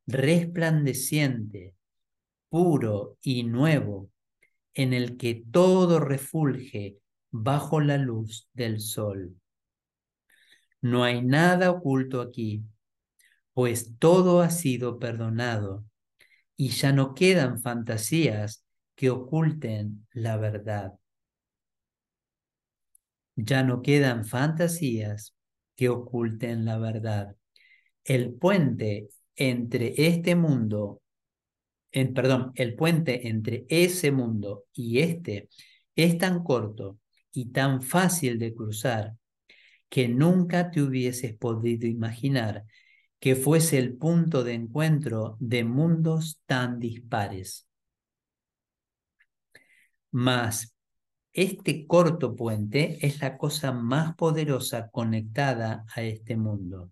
[0.09, 1.77] resplandeciente,
[2.49, 4.11] puro y nuevo,
[4.75, 6.99] en el que todo refulge
[7.31, 9.37] bajo la luz del sol.
[10.81, 12.65] No hay nada oculto aquí,
[13.59, 15.85] pues todo ha sido perdonado
[16.57, 20.93] y ya no quedan fantasías que oculten la verdad.
[23.35, 25.35] Ya no quedan fantasías
[25.75, 27.35] que oculten la verdad.
[28.05, 31.03] El puente entre este mundo,
[31.91, 35.49] en, perdón, el puente entre ese mundo y este
[35.97, 37.01] es tan corto
[37.33, 39.17] y tan fácil de cruzar
[39.89, 42.65] que nunca te hubieses podido imaginar
[43.21, 47.67] que fuese el punto de encuentro de mundos tan dispares.
[50.11, 50.75] Mas
[51.33, 56.91] este corto puente es la cosa más poderosa conectada a este mundo.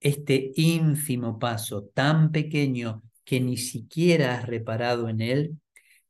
[0.00, 5.60] Este ínfimo paso tan pequeño que ni siquiera has reparado en él,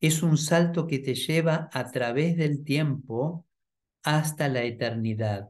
[0.00, 3.46] es un salto que te lleva a través del tiempo
[4.02, 5.48] hasta la eternidad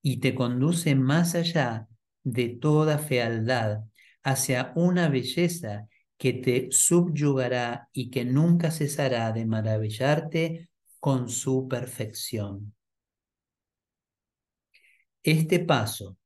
[0.00, 1.88] y te conduce más allá
[2.24, 3.84] de toda fealdad
[4.22, 12.74] hacia una belleza que te subyugará y que nunca cesará de maravillarte con su perfección.
[15.24, 16.16] Este paso,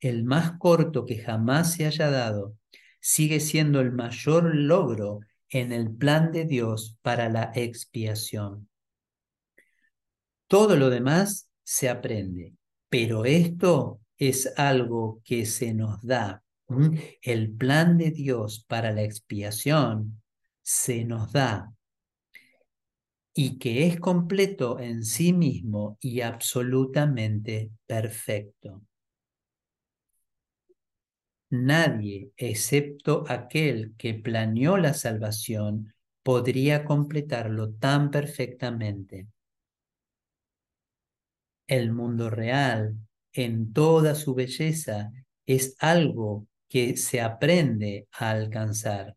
[0.00, 2.56] el más corto que jamás se haya dado,
[3.00, 8.68] sigue siendo el mayor logro en el plan de Dios para la expiación.
[10.46, 12.54] Todo lo demás se aprende,
[12.88, 16.42] pero esto es algo que se nos da
[17.22, 20.22] el plan de Dios para la expiación
[20.62, 21.72] se nos da
[23.32, 28.82] y que es completo en sí mismo y absolutamente perfecto.
[31.50, 39.28] Nadie, excepto aquel que planeó la salvación, podría completarlo tan perfectamente.
[41.68, 42.96] El mundo real,
[43.36, 45.12] en toda su belleza,
[45.44, 49.14] es algo que se aprende a alcanzar.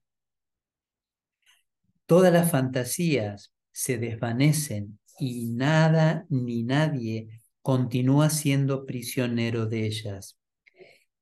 [2.06, 10.38] Todas las fantasías se desvanecen y nada ni nadie continúa siendo prisionero de ellas.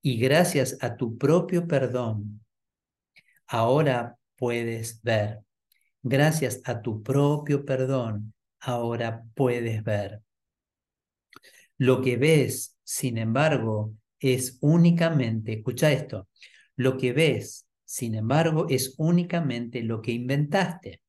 [0.01, 2.43] Y gracias a tu propio perdón,
[3.45, 5.41] ahora puedes ver.
[6.01, 10.21] Gracias a tu propio perdón, ahora puedes ver.
[11.77, 16.29] Lo que ves, sin embargo, es únicamente, escucha esto,
[16.77, 21.01] lo que ves, sin embargo, es únicamente lo que inventaste,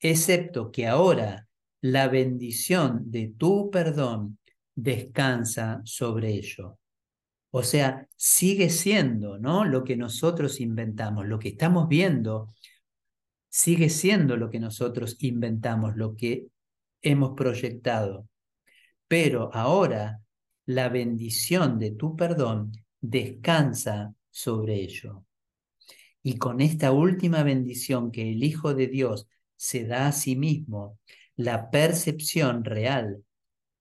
[0.00, 1.46] excepto que ahora
[1.82, 4.40] la bendición de tu perdón
[4.74, 6.80] descansa sobre ello.
[7.52, 9.64] O sea, sigue siendo, ¿no?
[9.64, 12.48] Lo que nosotros inventamos, lo que estamos viendo,
[13.48, 16.48] sigue siendo lo que nosotros inventamos, lo que
[17.02, 18.28] hemos proyectado.
[19.06, 20.23] Pero ahora
[20.66, 25.24] la bendición de tu perdón descansa sobre ello.
[26.22, 30.98] Y con esta última bendición que el Hijo de Dios se da a sí mismo,
[31.36, 33.22] la percepción real,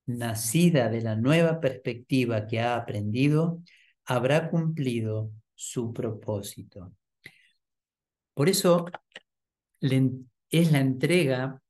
[0.05, 3.61] nacida de la nueva perspectiva que ha aprendido,
[4.05, 6.93] habrá cumplido su propósito.
[8.33, 8.85] Por eso
[9.79, 11.61] es la entrega,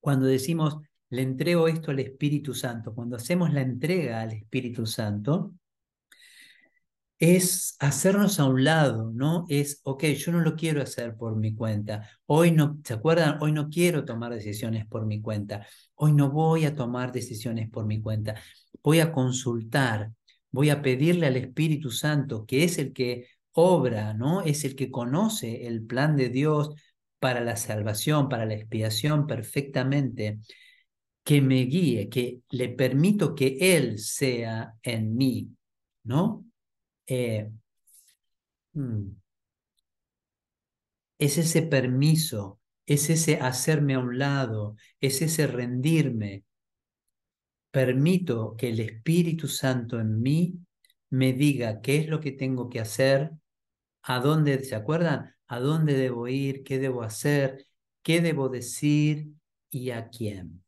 [0.00, 0.78] cuando decimos
[1.12, 2.94] le entrego esto al Espíritu Santo.
[2.94, 5.52] Cuando hacemos la entrega al Espíritu Santo,
[7.18, 9.44] es hacernos a un lado, ¿no?
[9.50, 12.08] Es, ok, yo no lo quiero hacer por mi cuenta.
[12.24, 13.36] Hoy no, ¿se acuerdan?
[13.42, 15.66] Hoy no quiero tomar decisiones por mi cuenta.
[15.96, 18.34] Hoy no voy a tomar decisiones por mi cuenta.
[18.82, 20.12] Voy a consultar,
[20.50, 24.40] voy a pedirle al Espíritu Santo, que es el que obra, ¿no?
[24.40, 26.70] Es el que conoce el plan de Dios
[27.18, 30.40] para la salvación, para la expiación perfectamente
[31.24, 35.48] que me guíe, que le permito que Él sea en mí,
[36.04, 36.44] ¿no?
[37.06, 37.50] Eh,
[38.74, 39.08] mm,
[41.18, 46.44] es ese permiso, es ese hacerme a un lado, es ese rendirme.
[47.70, 50.58] Permito que el Espíritu Santo en mí
[51.10, 53.30] me diga qué es lo que tengo que hacer,
[54.02, 55.34] a dónde, ¿se acuerdan?
[55.46, 57.66] A dónde debo ir, qué debo hacer,
[58.02, 59.28] qué debo decir
[59.70, 60.61] y a quién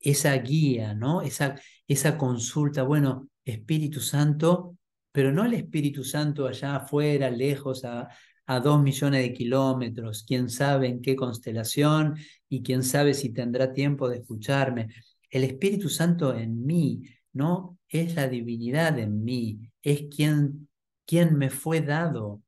[0.00, 1.22] esa guía, ¿no?
[1.22, 4.76] Esa, esa consulta, bueno, Espíritu Santo,
[5.12, 8.08] pero no el Espíritu Santo allá afuera, lejos, a,
[8.46, 12.16] a dos millones de kilómetros, quién sabe en qué constelación
[12.48, 14.88] y quién sabe si tendrá tiempo de escucharme.
[15.30, 17.02] El Espíritu Santo en mí,
[17.32, 17.78] ¿no?
[17.88, 20.68] Es la divinidad en mí, es quien,
[21.06, 22.42] quien me fue dado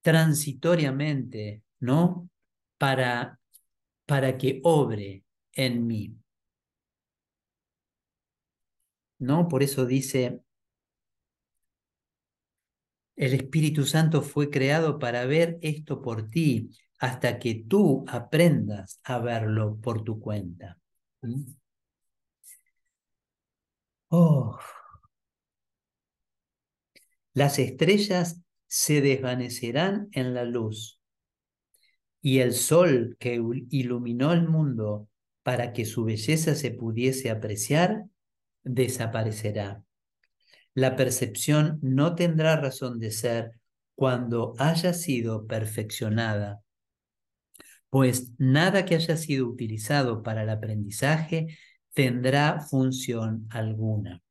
[0.00, 2.30] transitoriamente, ¿no?
[2.78, 3.38] Para,
[4.06, 6.19] para que obre en mí.
[9.20, 9.46] ¿No?
[9.48, 10.40] Por eso dice,
[13.16, 19.18] el Espíritu Santo fue creado para ver esto por ti, hasta que tú aprendas a
[19.18, 20.78] verlo por tu cuenta.
[21.22, 21.42] ¿Mm?
[24.08, 24.58] Oh.
[27.32, 31.00] Las estrellas se desvanecerán en la luz
[32.20, 33.40] y el sol que
[33.70, 35.08] iluminó el mundo
[35.42, 38.04] para que su belleza se pudiese apreciar
[38.64, 39.82] desaparecerá.
[40.74, 43.52] La percepción no tendrá razón de ser
[43.94, 46.62] cuando haya sido perfeccionada
[47.90, 51.58] pues nada que haya sido utilizado para el aprendizaje
[51.92, 54.22] tendrá función alguna.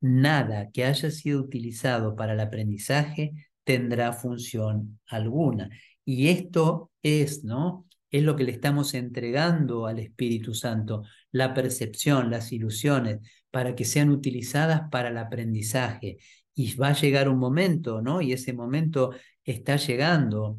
[0.00, 3.32] Nada que haya sido utilizado para el aprendizaje
[3.64, 5.70] tendrá función alguna.
[6.04, 7.86] Y esto es, ¿no?
[8.10, 13.18] Es lo que le estamos entregando al Espíritu Santo, la percepción, las ilusiones,
[13.50, 16.18] para que sean utilizadas para el aprendizaje.
[16.54, 18.20] Y va a llegar un momento, ¿no?
[18.20, 19.12] Y ese momento
[19.44, 20.58] está llegando,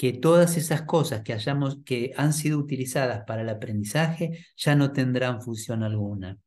[0.00, 4.92] que todas esas cosas que, hayamos, que han sido utilizadas para el aprendizaje ya no
[4.92, 6.38] tendrán función alguna.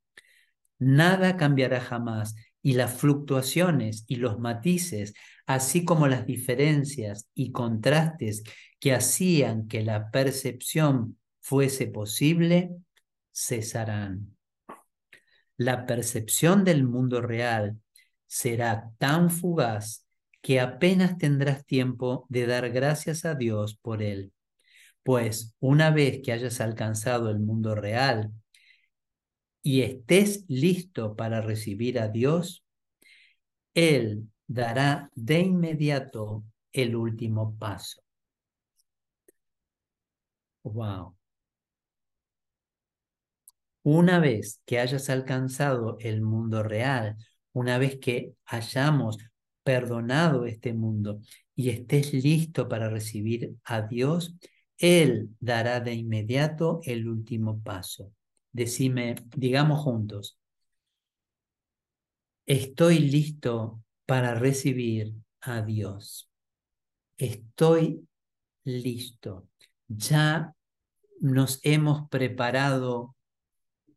[0.80, 2.34] Nada cambiará jamás
[2.64, 5.14] y las fluctuaciones y los matices,
[5.46, 8.42] así como las diferencias y contrastes
[8.84, 12.76] que hacían que la percepción fuese posible,
[13.32, 14.36] cesarán.
[15.56, 17.80] La percepción del mundo real
[18.28, 20.06] será tan fugaz
[20.42, 24.34] que apenas tendrás tiempo de dar gracias a Dios por él.
[25.02, 28.34] Pues una vez que hayas alcanzado el mundo real,
[29.62, 32.66] y estés listo para recibir a Dios,
[33.74, 38.03] Él dará de inmediato el último paso.
[40.64, 41.16] Wow.
[43.84, 47.18] Una vez que hayas alcanzado el mundo real,
[47.52, 49.18] una vez que hayamos
[49.64, 51.20] perdonado este mundo
[51.56, 54.36] y estés listo para recibir a Dios,
[54.78, 58.12] Él dará de inmediato el último paso.
[58.52, 60.38] Decime, digamos juntos,
[62.46, 66.30] estoy listo para recibir a Dios.
[67.18, 68.08] Estoy
[68.64, 69.50] listo.
[69.88, 70.54] Ya
[71.20, 73.16] nos hemos preparado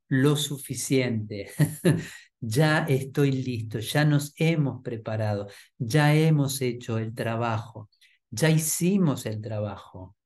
[0.08, 1.50] lo suficiente.
[2.40, 7.90] ya estoy listo, ya nos hemos preparado, ya hemos hecho el trabajo,
[8.30, 10.16] ya hicimos el trabajo.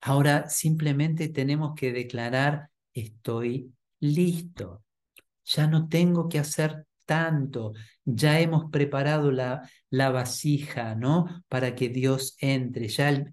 [0.00, 4.84] Ahora simplemente tenemos que declarar estoy listo.
[5.44, 7.72] Ya no tengo que hacer tanto.
[8.04, 11.44] Ya hemos preparado la, vasija, ¿no?
[11.48, 12.88] Para que Dios entre.
[12.88, 13.24] Ya,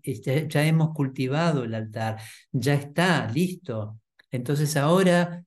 [0.48, 2.22] ya hemos cultivado el altar.
[2.52, 4.00] Ya está listo.
[4.32, 5.44] Entonces ahora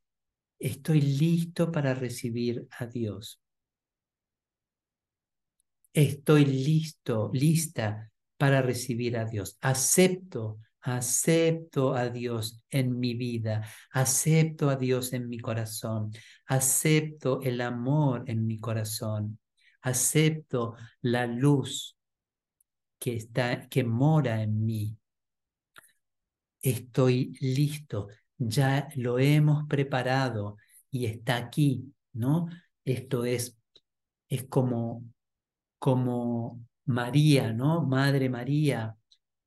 [0.59, 3.41] estoy listo para recibir a Dios.
[5.93, 9.59] Estoy listo, lista para recibir a Dios.
[9.61, 16.11] Acepto Acepto a Dios en mi vida, acepto a Dios en mi corazón,
[16.47, 19.39] acepto el amor en mi corazón,
[19.83, 21.97] acepto la luz
[22.99, 24.97] que está que mora en mí.
[26.61, 28.09] Estoy listo,
[28.39, 30.57] ya lo hemos preparado
[30.91, 32.49] y está aquí, ¿no?
[32.85, 33.57] Esto es
[34.29, 35.05] es como
[35.79, 37.83] como María, ¿no?
[37.83, 38.97] Madre María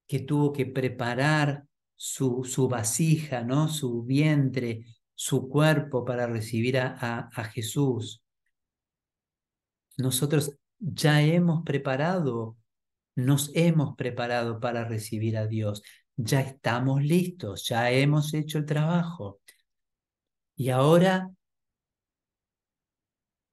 [0.08, 3.68] que tuvo que preparar su, su vasija, ¿no?
[3.68, 8.22] su vientre, su cuerpo para recibir a, a, Jesús.
[9.97, 12.58] Nosotros ya hemos preparado,
[13.16, 15.82] nos hemos preparado para recibir a Dios.
[16.18, 19.39] Ya estamos listos, ya hemos hecho el trabajo.
[20.58, 21.32] Y ahora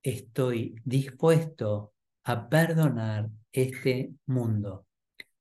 [0.02, 1.94] estoy dispuesto
[2.24, 4.86] a perdonar este mundo.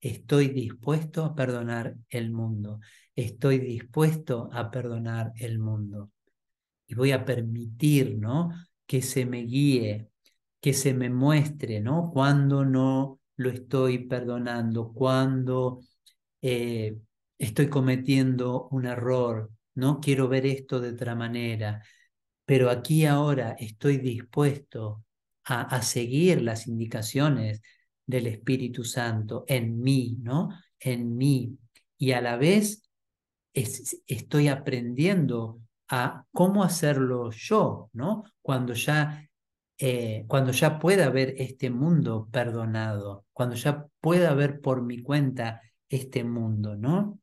[0.01, 2.79] Estoy dispuesto a perdonar el mundo.
[3.15, 6.11] Estoy dispuesto a perdonar el mundo.
[6.87, 8.51] Y voy a permitir, ¿no?
[8.85, 10.09] Que se me guíe,
[10.59, 12.11] que se me muestre, ¿no?
[12.11, 15.81] Cuando no lo estoy perdonando, cuando
[16.41, 16.97] eh,
[17.37, 19.99] estoy cometiendo un error, ¿no?
[20.01, 21.83] Quiero ver esto de otra manera.
[22.45, 25.03] Pero aquí ahora estoy dispuesto
[25.45, 27.61] a, a seguir las indicaciones
[28.05, 30.49] del Espíritu Santo en mí, ¿no?
[30.79, 31.57] En mí.
[31.97, 32.89] Y a la vez
[33.53, 38.23] estoy aprendiendo a cómo hacerlo yo, ¿no?
[38.41, 39.29] Cuando ya,
[39.77, 45.61] eh, cuando ya pueda ver este mundo perdonado, cuando ya pueda ver por mi cuenta
[45.89, 47.19] este mundo, ¿no?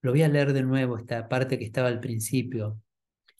[0.00, 2.80] Lo voy a leer de nuevo, esta parte que estaba al principio.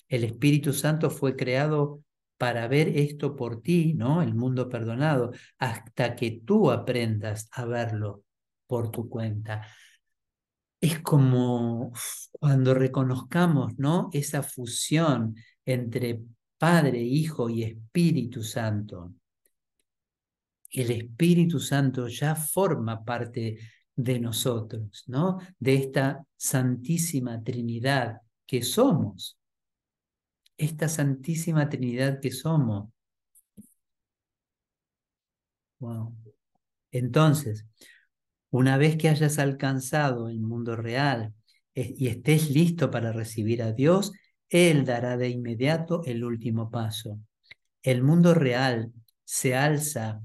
[0.08, 2.02] El Espíritu Santo fue creado
[2.38, 4.22] para ver esto por ti, ¿no?
[4.22, 8.24] El mundo perdonado, hasta que tú aprendas a verlo
[8.66, 9.66] por tu cuenta.
[10.80, 11.92] Es como
[12.30, 14.08] cuando reconozcamos, ¿no?
[14.12, 15.34] Esa fusión
[15.64, 16.22] entre
[16.56, 19.12] Padre, Hijo y Espíritu Santo.
[20.70, 23.58] El Espíritu Santo ya forma parte
[23.96, 25.38] de nosotros, ¿no?
[25.58, 29.37] De esta santísima Trinidad que somos
[30.58, 32.90] esta Santísima Trinidad que somos.
[35.80, 36.14] Wow.
[36.92, 37.66] Entonces,
[38.50, 41.34] Una vez que hayas alcanzado el mundo real
[41.74, 44.12] y estés listo para recibir a Dios,
[44.48, 47.20] Él dará de inmediato el último paso.
[47.82, 48.92] El mundo real
[49.24, 50.22] se alza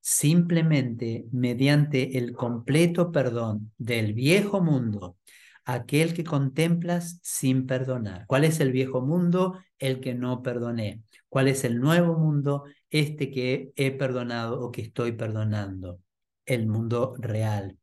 [0.00, 5.18] simplemente mediante el completo perdón del viejo mundo,
[5.64, 8.26] aquel que contemplas sin perdonar.
[8.26, 9.58] ¿Cuál es el viejo mundo?
[9.78, 11.02] El que no perdoné.
[11.28, 12.64] ¿Cuál es el nuevo mundo?
[12.90, 16.00] Este que he perdonado o que estoy perdonando.
[16.46, 17.78] El mundo real.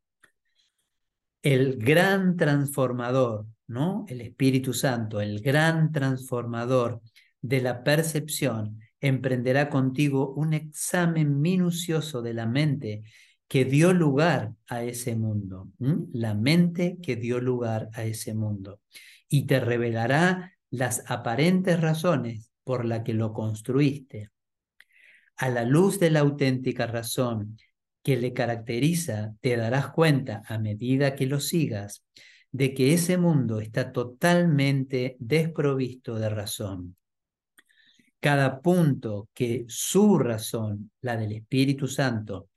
[1.41, 4.05] El gran transformador, ¿no?
[4.07, 7.01] El Espíritu Santo, el gran transformador
[7.41, 13.03] de la percepción emprenderá contigo un examen minucioso de la mente
[13.51, 15.67] que dio lugar a ese mundo,
[16.13, 18.79] la mente que dio lugar a ese mundo,
[19.27, 24.29] y te revelará las aparentes razones por las que lo construiste.
[25.35, 27.57] A la luz de la auténtica razón
[28.01, 32.05] que le caracteriza, te darás cuenta a medida que lo sigas
[32.53, 36.95] de que ese mundo está totalmente desprovisto de razón.
[38.21, 42.47] Cada punto que su razón, la del Espíritu Santo,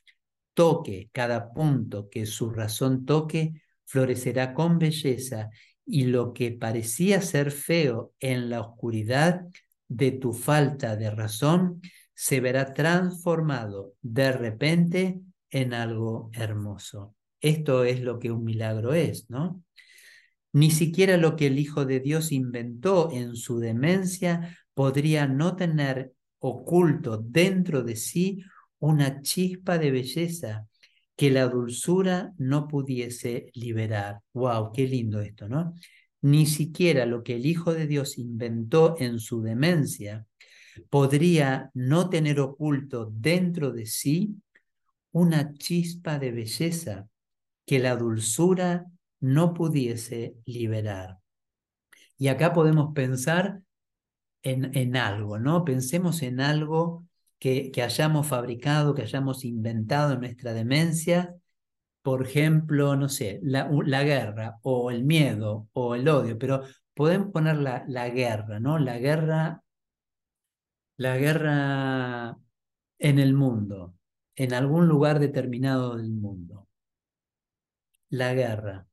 [0.55, 3.53] toque, cada punto que su razón toque,
[3.85, 5.51] florecerá con belleza
[5.87, 9.43] y lo que parecía ser feo en la oscuridad
[9.89, 11.83] de tu falta de razón
[12.15, 17.15] se verá transformado de repente en algo hermoso.
[17.41, 19.63] Esto es lo que un milagro es, ¿no?
[20.53, 26.13] Ni siquiera lo que el Hijo de Dios inventó en su demencia podría no tener
[26.39, 28.45] oculto dentro de sí
[28.85, 30.67] una chispa de belleza
[31.17, 34.21] que la dulzura no pudiese liberar.
[34.33, 34.73] ¡Wow!
[34.73, 35.75] ¡Qué lindo esto, ¿no?
[36.23, 40.27] Ni siquiera lo que el Hijo de Dios inventó en su demencia
[40.91, 44.37] podría no tener oculto dentro de sí
[45.13, 47.09] una chispa de belleza
[47.65, 48.87] que la dulzura
[49.21, 51.19] no pudiese liberar.
[52.19, 53.61] Y acá podemos pensar
[54.43, 55.65] en, algo, ¿no?
[55.65, 57.07] Pensemos en algo
[57.45, 61.37] que, hayamos fabricado, que hayamos inventado en nuestra demencia,
[62.01, 66.63] por ejemplo, no sé, la, la guerra o el miedo o el odio, pero
[66.95, 68.79] podemos poner la, la guerra, ¿no?
[68.79, 69.63] La guerra,
[70.97, 72.39] la guerra
[72.99, 73.95] en el mundo,
[74.37, 76.67] en algún lugar determinado del mundo.
[78.09, 78.87] La guerra.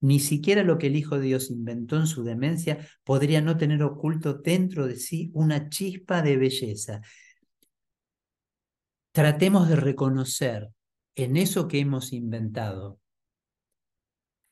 [0.00, 3.82] Ni siquiera lo que el Hijo de Dios inventó en su demencia podría no tener
[3.82, 7.00] oculto dentro de sí una chispa de belleza.
[9.12, 10.70] Tratemos de reconocer
[11.14, 12.98] en eso que hemos inventado,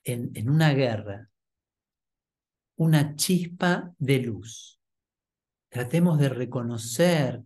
[0.05, 1.31] en, en una guerra,
[2.77, 4.79] una chispa de luz.
[5.71, 7.43] Tratemos de reconocer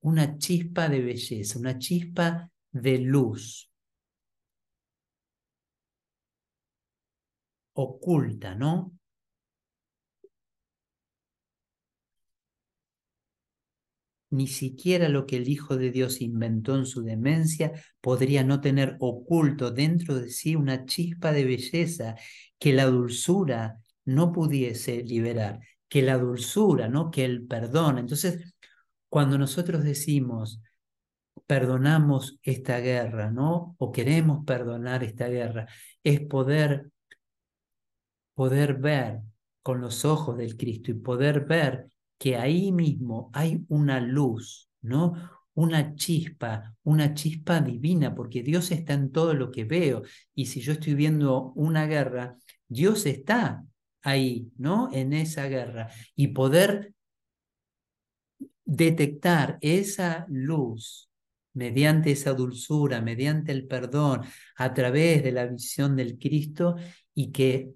[0.00, 3.70] una chispa de belleza, una chispa de luz
[7.72, 8.99] oculta, ¿no?
[14.30, 18.96] Ni siquiera lo que el Hijo de Dios inventó en su demencia podría no tener
[19.00, 22.14] oculto dentro de sí una chispa de belleza
[22.58, 27.10] que la dulzura no pudiese liberar, que la dulzura, ¿no?
[27.10, 27.98] Que el perdón.
[27.98, 28.54] Entonces,
[29.08, 30.60] cuando nosotros decimos,
[31.46, 33.74] perdonamos esta guerra, ¿no?
[33.78, 35.66] O queremos perdonar esta guerra,
[36.04, 36.90] es poder
[38.40, 39.20] poder ver
[39.62, 41.90] con los ojos del Cristo y poder ver
[42.20, 45.14] que ahí mismo hay una luz, ¿no?
[45.54, 50.02] Una chispa, una chispa divina, porque Dios está en todo lo que veo.
[50.34, 52.36] Y si yo estoy viendo una guerra,
[52.68, 53.64] Dios está
[54.02, 54.90] ahí, ¿no?
[54.92, 55.88] En esa guerra.
[56.14, 56.92] Y poder
[58.66, 61.08] detectar esa luz
[61.54, 64.24] mediante esa dulzura, mediante el perdón,
[64.56, 66.76] a través de la visión del Cristo
[67.14, 67.72] y que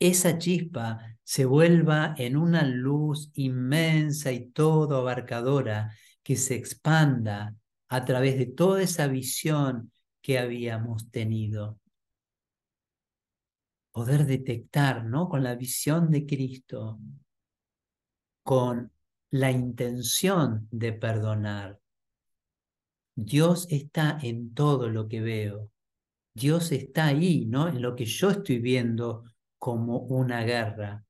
[0.00, 7.54] esa chispa se vuelva en una luz inmensa y todo abarcadora que se expanda
[7.88, 9.92] a través de toda esa visión
[10.22, 11.78] que habíamos tenido.
[13.92, 15.28] Poder detectar, ¿no?
[15.28, 16.98] Con la visión de Cristo,
[18.42, 18.90] con
[19.30, 21.78] la intención de perdonar.
[23.14, 25.70] Dios está en todo lo que veo.
[26.32, 27.68] Dios está ahí, ¿no?
[27.68, 29.24] En lo que yo estoy viendo
[29.60, 31.04] como una guerra.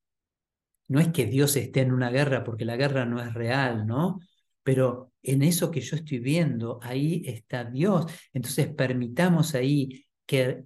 [0.89, 4.21] No es que Dios esté en una guerra porque la guerra no es real, ¿no?
[4.63, 8.07] Pero en eso que yo estoy viendo, ahí está Dios.
[8.33, 10.65] Entonces permitamos ahí que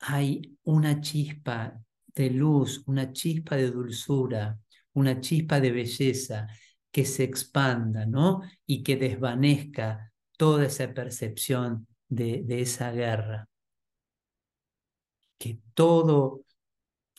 [0.00, 4.58] hay una chispa de luz, una chispa de dulzura,
[4.94, 6.46] una chispa de belleza
[6.90, 8.40] que se expanda, ¿no?
[8.66, 13.48] Y que desvanezca toda esa percepción de, de esa guerra.
[15.38, 16.44] que todo,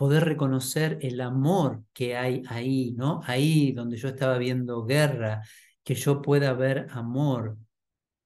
[0.01, 3.21] poder reconocer el amor que hay ahí, ¿no?
[3.25, 5.43] Ahí donde yo estaba viendo guerra,
[5.83, 7.59] que yo pueda ver amor,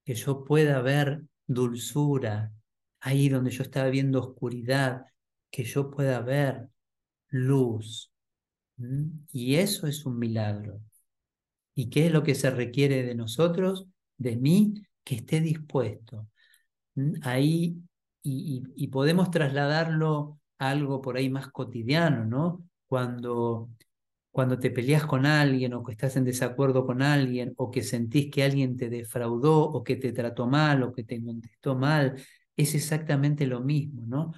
[0.05, 2.53] que yo pueda ver dulzura,
[3.01, 5.03] ahí donde yo estaba viendo oscuridad,
[5.51, 6.69] que yo pueda ver
[7.27, 8.13] luz.
[9.33, 10.79] Y eso es un milagro.
[11.73, 13.85] ¿Y qué es lo que se requiere de nosotros,
[14.17, 14.81] de mí?
[15.03, 16.29] Que esté dispuesto.
[17.21, 17.81] Ahí,
[18.23, 22.63] y, podemos trasladarlo algo por ahí más cotidiano, ¿no?
[22.87, 23.69] Cuando,
[24.31, 28.31] cuando te peleas con alguien o que estás en desacuerdo con alguien o que sentís
[28.31, 32.15] que alguien te defraudó o que te trató mal o que te contestó mal,
[32.55, 34.33] es exactamente lo mismo, ¿no?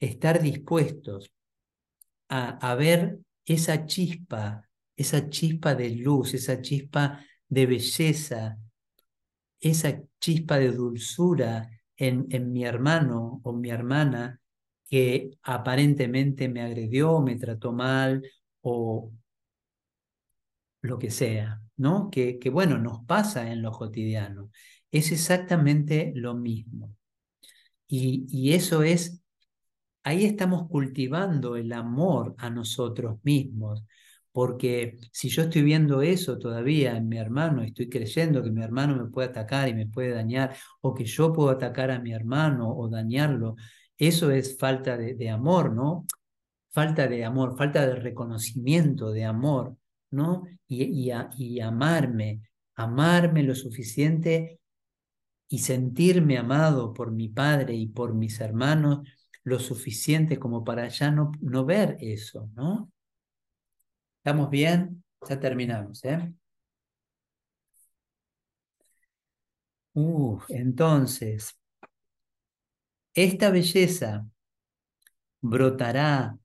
[0.00, 1.30] Estar dispuestos
[2.28, 4.70] a, a ver esa chispa
[5.00, 8.58] esa chispa de luz, esa chispa de belleza,
[9.58, 14.39] esa chispa de dulzura en, en mi hermano o mi hermana
[14.90, 18.22] que aparentemente me agredió, me trató mal
[18.62, 19.12] o
[20.82, 22.10] lo que sea, ¿no?
[22.10, 24.50] Que, que bueno, nos pasa en lo cotidiano.
[24.90, 26.94] Es exactamente lo mismo.
[27.88, 29.22] Y, y eso es,
[30.04, 33.84] ahí estamos cultivando el amor a nosotros mismos,
[34.32, 38.96] porque si yo estoy viendo eso todavía en mi hermano, estoy creyendo que mi hermano
[38.96, 42.70] me puede atacar y me puede dañar, o que yo puedo atacar a mi hermano
[42.70, 43.56] o dañarlo,
[44.00, 46.06] eso es falta de, amor, ¿no?
[46.70, 49.76] Falta de amor, falta de reconocimiento de amor,
[50.10, 50.46] ¿no?
[50.66, 51.10] Y,
[51.60, 52.42] amarme,
[52.76, 54.58] amarme lo suficiente
[55.48, 59.00] y sentirme amado por mi padre y por mis hermanos
[59.42, 62.90] lo suficiente como para ya no, no ver eso, ¿no?
[64.18, 65.04] ¿Estamos bien?
[65.28, 66.32] Ya terminamos, ¿eh?
[70.48, 71.59] entonces,
[73.14, 74.26] esta belleza
[75.40, 76.38] brotará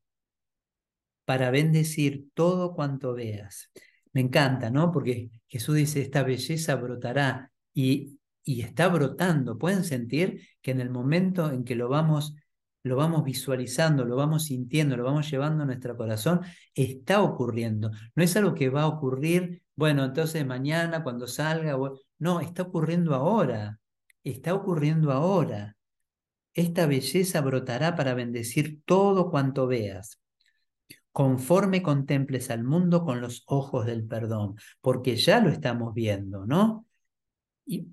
[1.26, 3.72] para bendecir todo cuanto veas.
[4.14, 4.92] Me encanta, ¿no?
[4.92, 9.58] Porque Jesús dice, esta belleza brotará y, y está brotando.
[9.58, 12.36] Pueden sentir que en el momento en que lo vamos
[12.86, 16.42] lo vamos visualizando, lo vamos sintiendo, lo vamos llevando a nuestro corazón,
[16.76, 17.90] está ocurriendo.
[18.14, 21.76] No es algo que va a ocurrir, bueno, entonces mañana cuando salga,
[22.20, 23.80] no, está ocurriendo ahora,
[24.24, 25.76] está ocurriendo ahora.
[26.56, 30.22] Esta belleza brotará para bendecir todo cuanto veas,
[31.12, 36.88] conforme contemples al mundo con los ojos del perdón, porque ya lo estamos viendo, ¿no?
[37.66, 37.88] Y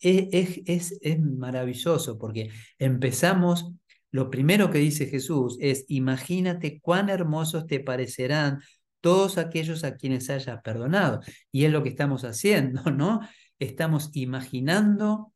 [0.00, 3.72] es, es, es maravilloso porque empezamos
[4.10, 8.60] lo primero que dice Jesús es, imagínate cuán hermosos te parecerán
[9.00, 11.20] todos aquellos a quienes hayas perdonado.
[11.52, 13.20] Y es lo que estamos haciendo, ¿no?
[13.58, 15.32] Estamos imaginando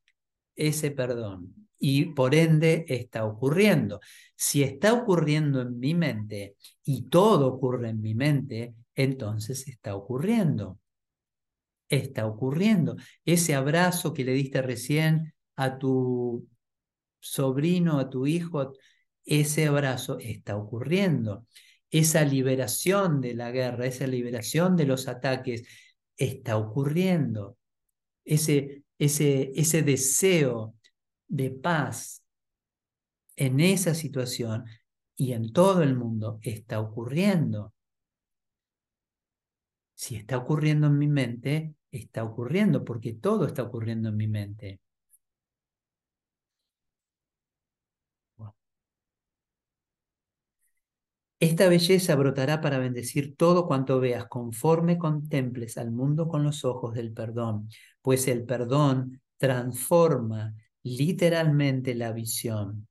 [0.56, 3.98] ese perdón y por ende está ocurriendo.
[4.36, 6.54] Si está ocurriendo en mi mente
[6.84, 10.78] y todo ocurre en mi mente, entonces está ocurriendo.
[11.88, 12.94] Está ocurriendo.
[13.24, 16.48] Ese abrazo que le diste recién a tu
[17.18, 18.74] sobrino, a tu hijo,
[19.24, 21.46] ese abrazo está ocurriendo.
[21.90, 25.64] Esa liberación de la guerra, esa liberación de los ataques
[26.16, 27.56] está ocurriendo.
[28.24, 30.76] Ese, ese, ese deseo
[31.32, 32.22] de paz
[33.36, 34.66] en esa situación
[35.16, 37.72] y en todo el mundo está ocurriendo.
[39.94, 44.80] Si está ocurriendo en mi mente, está ocurriendo porque todo está ocurriendo en mi mente.
[51.40, 56.94] Esta belleza brotará para bendecir todo cuanto veas, conforme contemples al mundo con los ojos
[56.94, 57.68] del perdón,
[58.02, 62.88] pues el perdón transforma literalmente la visión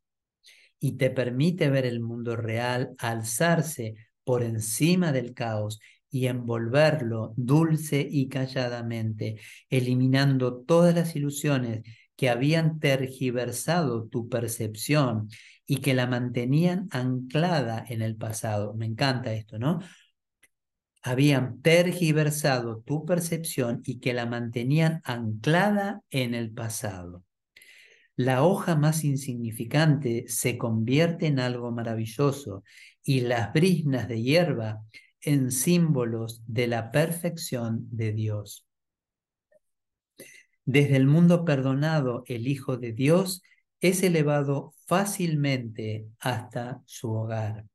[0.80, 5.80] y te permite ver el mundo real alzarse por encima del caos
[6.10, 9.39] y envolverlo dulce y calladamente,
[9.70, 11.84] eliminando todas las ilusiones
[12.16, 15.30] que habían tergiversado tu percepción
[15.66, 18.74] y que la mantenían anclada en el pasado.
[18.74, 19.80] Me encanta esto, ¿no?
[21.04, 27.24] Habían tergiversado tu percepción y que la mantenían anclada en el pasado.
[28.16, 32.64] La hoja más insignificante se convierte en algo maravilloso
[33.03, 34.84] y las brisnas de hierba
[35.22, 38.66] en símbolos de la perfección de Dios.
[40.66, 43.41] Desde el mundo perdonado, el Hijo de Dios
[43.80, 47.66] es elevado fácilmente hasta su hogar.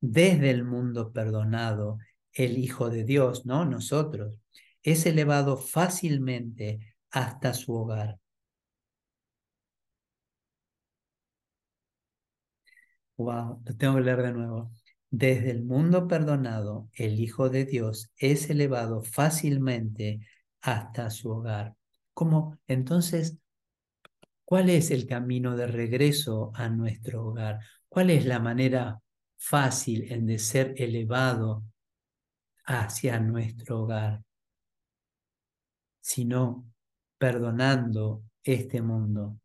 [0.00, 1.98] Desde el mundo perdonado,
[2.32, 3.64] el Hijo de Dios, ¿no?
[3.64, 4.34] Nosotros,
[4.82, 8.18] es elevado fácilmente hasta su hogar.
[13.18, 14.70] Wow, lo tengo que leer de nuevo.
[15.10, 20.20] Desde el mundo perdonado, el Hijo de Dios es elevado fácilmente
[20.60, 21.74] hasta su hogar.
[22.14, 22.58] ¿Cómo?
[22.68, 23.36] Entonces,
[24.44, 27.58] ¿cuál es el camino de regreso a nuestro hogar?
[27.88, 29.00] ¿Cuál es la manera
[29.36, 31.64] fácil en de ser elevado
[32.66, 34.22] hacia nuestro hogar?
[36.00, 36.64] Sino
[37.18, 39.40] perdonando este mundo.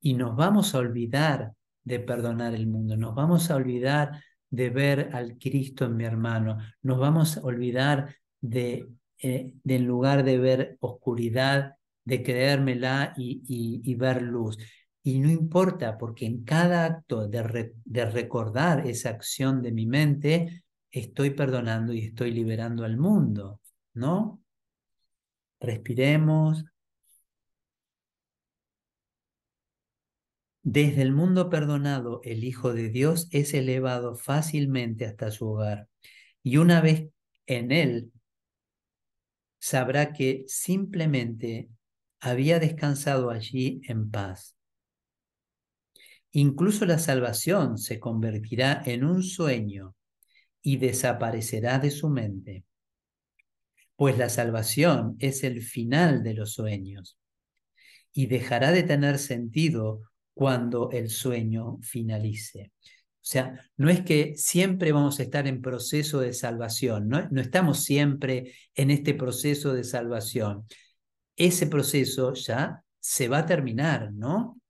[0.00, 1.54] Y nos vamos a olvidar
[1.84, 6.58] de perdonar el mundo, nos vamos a olvidar de ver al Cristo en mi hermano,
[6.82, 11.74] nos vamos a olvidar de, eh, en lugar de ver oscuridad,
[12.04, 13.42] de creérmela y,
[13.84, 14.58] y, ver luz.
[15.02, 20.64] Y no importa, porque en cada acto de, de recordar esa acción de mi mente,
[20.90, 23.60] estoy perdonando y estoy liberando al mundo,
[23.94, 24.42] ¿no?
[25.60, 26.64] Respiremos,
[30.62, 35.88] Desde el mundo perdonado, el Hijo de Dios es elevado fácilmente hasta su hogar.
[36.42, 37.08] Y una vez
[37.46, 38.12] en él,
[39.58, 41.70] sabrá que simplemente
[42.20, 44.56] había descansado allí en paz.
[46.32, 49.96] Incluso la salvación se convertirá en un sueño
[50.62, 52.64] y desaparecerá de su mente,
[53.96, 57.18] pues la salvación es el final de los sueños
[58.12, 62.72] y dejará de tener sentido cuando el sueño finalice.
[62.82, 67.40] O sea, no es que siempre vamos a estar en proceso de salvación, no, no
[67.40, 70.66] estamos siempre en este proceso de salvación.
[71.36, 74.60] Ese proceso ya se va a terminar, ¿no?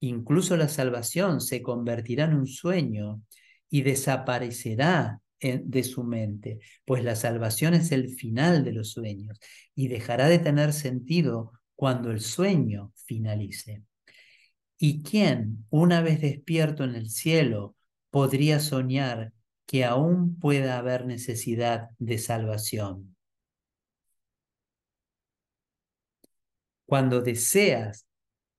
[0.00, 3.22] Incluso la salvación se convertirá en un sueño
[3.70, 9.38] y desaparecerá de su mente, pues la salvación es el final de los sueños
[9.74, 13.82] y dejará de tener sentido cuando el sueño finalice.
[14.78, 17.76] ¿Y quién, una vez despierto en el cielo,
[18.10, 19.32] podría soñar
[19.66, 23.16] que aún pueda haber necesidad de salvación?
[26.86, 28.06] Cuando deseas,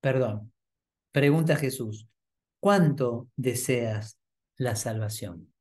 [0.01, 0.51] perdón,
[1.11, 2.07] pregunta Jesús,
[2.59, 4.18] ¿cuánto deseas
[4.57, 5.53] la salvación?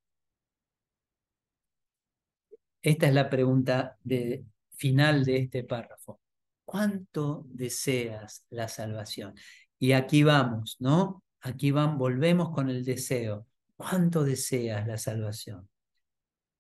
[2.81, 6.21] Esta es la pregunta de, final de este párrafo.
[6.65, 9.35] ¿Cuánto deseas la salvación?
[9.79, 11.23] Y aquí vamos, ¿no?
[11.41, 13.47] Aquí van, volvemos con el deseo.
[13.77, 15.69] ¿Cuánto deseas la salvación?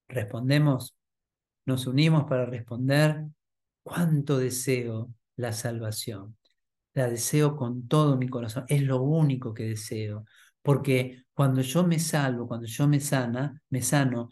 [0.08, 0.94] Respondemos,
[1.64, 3.24] nos unimos para responder,
[3.82, 6.36] ¿cuánto deseo la salvación?
[6.92, 10.26] La deseo con todo mi corazón, es lo único que deseo,
[10.62, 14.28] porque cuando yo me salvo, cuando yo me sana, me sano,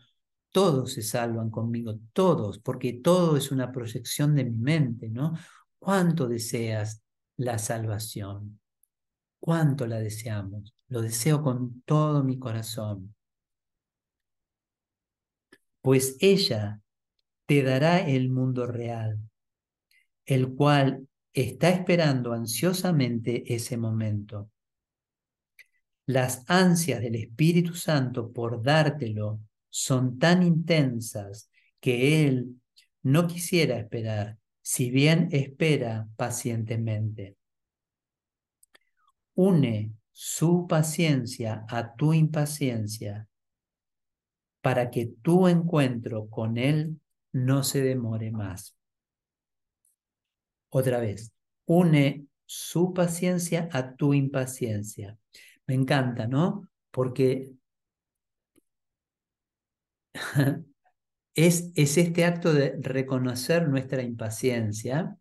[0.51, 5.35] todos se salvan conmigo, todos, porque todo es una proyección de mi mente, ¿no?
[5.83, 7.03] ¿Cuánto deseas
[7.37, 8.61] la salvación?
[9.41, 10.77] ¿Cuánto la deseamos?
[10.87, 13.17] Lo deseo con todo mi corazón.
[15.81, 16.81] Pues ella
[17.47, 19.19] te dará el mundo real,
[20.25, 24.53] el cual está esperando ansiosamente ese momento.
[26.07, 32.61] Las ansias del Espíritu Santo por dártelo son tan intensas que Él
[33.03, 37.37] no quisiera esperar, si bien espera pacientemente.
[39.35, 43.29] Une su paciencia a tu impaciencia
[44.61, 47.01] para que tu encuentro con Él
[47.33, 48.77] no se demore más.
[50.71, 51.33] Otra vez,
[51.67, 55.19] une su paciencia a tu impaciencia.
[55.67, 56.69] Me encanta, ¿no?
[56.91, 57.53] Porque
[61.35, 65.17] es, es este acto de reconocer nuestra impaciencia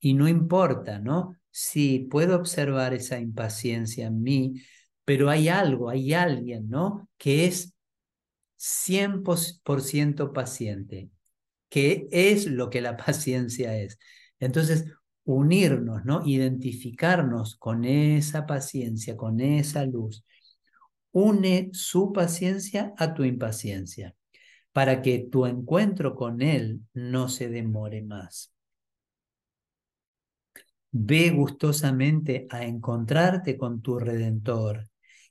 [0.00, 1.36] y no importa, ¿no?
[1.50, 4.62] Sí, puedo observar esa impaciencia en mí,
[5.04, 7.08] pero hay algo, hay alguien, ¿no?
[7.16, 7.74] Que es
[8.56, 11.10] 100% paciente,
[11.68, 13.98] que es lo que la paciencia es.
[14.38, 14.84] Entonces,
[15.24, 16.22] unirnos, ¿no?
[16.24, 20.24] Identificarnos con esa paciencia, con esa luz.
[21.12, 24.14] Une su paciencia a tu impaciencia
[24.76, 28.52] para que tu encuentro con Él no se demore más.
[30.90, 34.86] Ve gustosamente a encontrarte con tu Redentor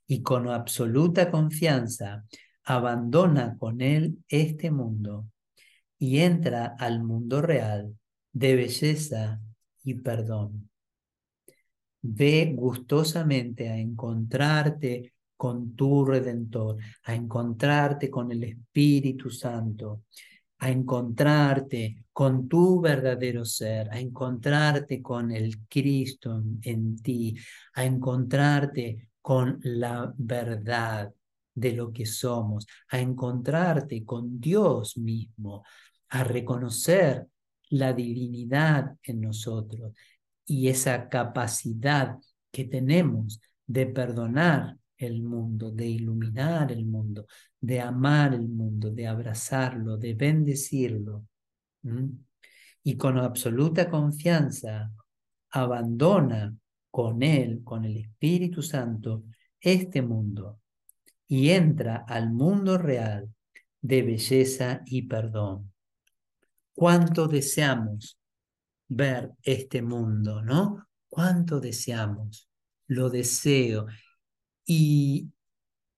[0.07, 2.25] y con absoluta confianza
[2.63, 5.27] abandona con Él este mundo
[5.99, 7.95] y entra al mundo real
[8.31, 9.39] de belleza
[9.83, 10.71] y perdón.
[12.01, 20.03] Ve gustosamente a encontrarte con tu Redentor, a encontrarte con el Espíritu Santo,
[20.59, 27.35] a encontrarte con tu verdadero ser, a encontrarte con el Cristo en, ti,
[27.73, 31.13] a encontrarte con la verdad
[31.53, 35.63] de lo que somos, a encontrarte con Dios mismo,
[36.09, 37.27] a reconocer
[37.69, 39.93] la divinidad en nosotros
[40.45, 42.17] y esa capacidad
[42.51, 47.25] que tenemos de perdonar el mundo, de iluminar el mundo,
[47.59, 51.25] de amar el mundo, de abrazarlo, de bendecirlo.
[52.83, 54.91] Y con absoluta confianza
[55.51, 56.55] abandona
[56.89, 59.23] con Él, con el Espíritu Santo,
[59.59, 60.59] este mundo
[61.27, 63.33] y entra al mundo real
[63.81, 65.71] de belleza y perdón.
[66.73, 68.19] ¿Cuánto deseamos
[68.87, 70.87] ver este mundo, no?
[71.07, 72.49] ¿Cuánto deseamos?
[72.87, 73.87] Lo deseo.
[74.65, 75.31] Y,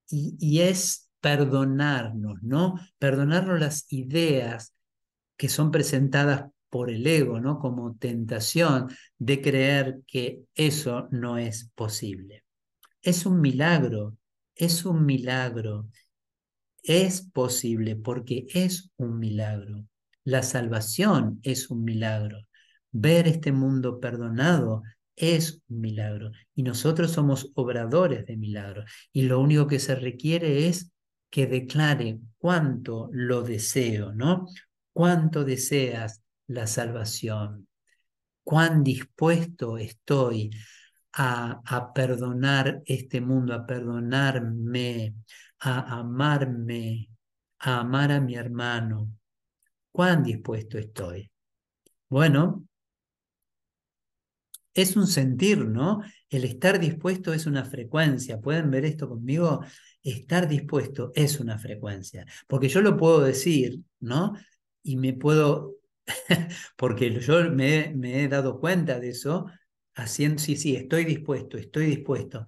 [0.10, 2.76] y, es perdonarnos, ¿no?
[3.00, 4.74] Perdonarnos las ideas
[5.38, 7.60] que son presentadas por el ego, ¿no?
[7.60, 12.44] Como tentación de creer que eso no es posible.
[13.02, 14.18] Es un milagro,
[14.56, 15.88] es un milagro.
[16.84, 19.86] Es posible porque es un milagro.
[20.24, 22.46] La salvación es un milagro.
[22.92, 24.84] Ver este mundo perdonado
[25.18, 26.32] es un milagro.
[26.56, 28.90] Y nosotros somos obradores de milagros.
[29.12, 30.92] Y lo único que se requiere es
[31.30, 34.48] que declare cuánto lo deseo, ¿no?
[34.94, 37.68] Cuánto deseas la salvación.
[38.44, 40.52] Cuán dispuesto estoy
[41.14, 45.16] a, a perdonar este mundo, a perdonarme,
[45.60, 47.10] a amarme,
[47.60, 49.12] a amar a mi hermano.
[49.92, 51.30] Cuán dispuesto estoy.
[52.08, 52.67] Bueno,
[54.82, 56.02] es un sentir, ¿no?
[56.30, 58.40] El estar dispuesto es una frecuencia.
[58.40, 59.64] ¿Pueden ver esto conmigo?
[60.04, 62.26] Estar dispuesto es una frecuencia.
[62.48, 64.34] Porque yo lo puedo decir, ¿no?
[64.84, 65.76] Y me puedo,
[66.78, 69.48] porque yo me, he dado cuenta de eso,
[69.96, 72.46] haciendo, sí, sí, estoy dispuesto, estoy dispuesto.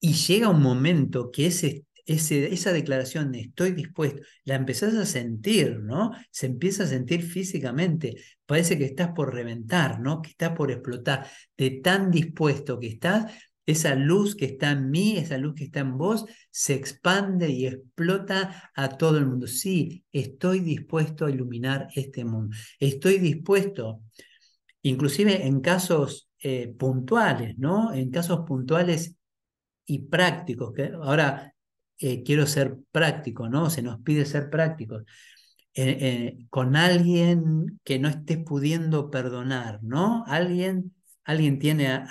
[0.00, 5.80] Y llega un momento que ese esa declaración de estoy dispuesto, la empezás a sentir,
[5.80, 6.12] ¿no?
[6.30, 8.16] Se empieza a sentir físicamente.
[8.46, 10.22] Parece que estás por reventar, ¿no?
[10.22, 11.26] Que estás por explotar.
[11.56, 13.30] De tan dispuesto que estás,
[13.66, 17.66] esa luz que está en mí, esa luz que está en vos, se expande y
[17.66, 19.46] explota a todo el mundo.
[19.46, 22.56] Sí, estoy dispuesto a iluminar este mundo.
[22.80, 24.00] Estoy dispuesto,
[24.80, 27.92] inclusive en casos eh, puntuales, ¿no?
[27.92, 29.14] En casos puntuales
[29.84, 30.72] y prácticos.
[30.72, 31.52] Que ahora
[31.98, 33.70] eh, quiero ser práctico, ¿no?
[33.70, 35.04] Se nos pide ser prácticos.
[35.74, 40.24] Eh, eh, con alguien que no esté pudiendo perdonar, ¿no?
[40.26, 40.94] Alguien,
[41.24, 42.08] alguien tiene a,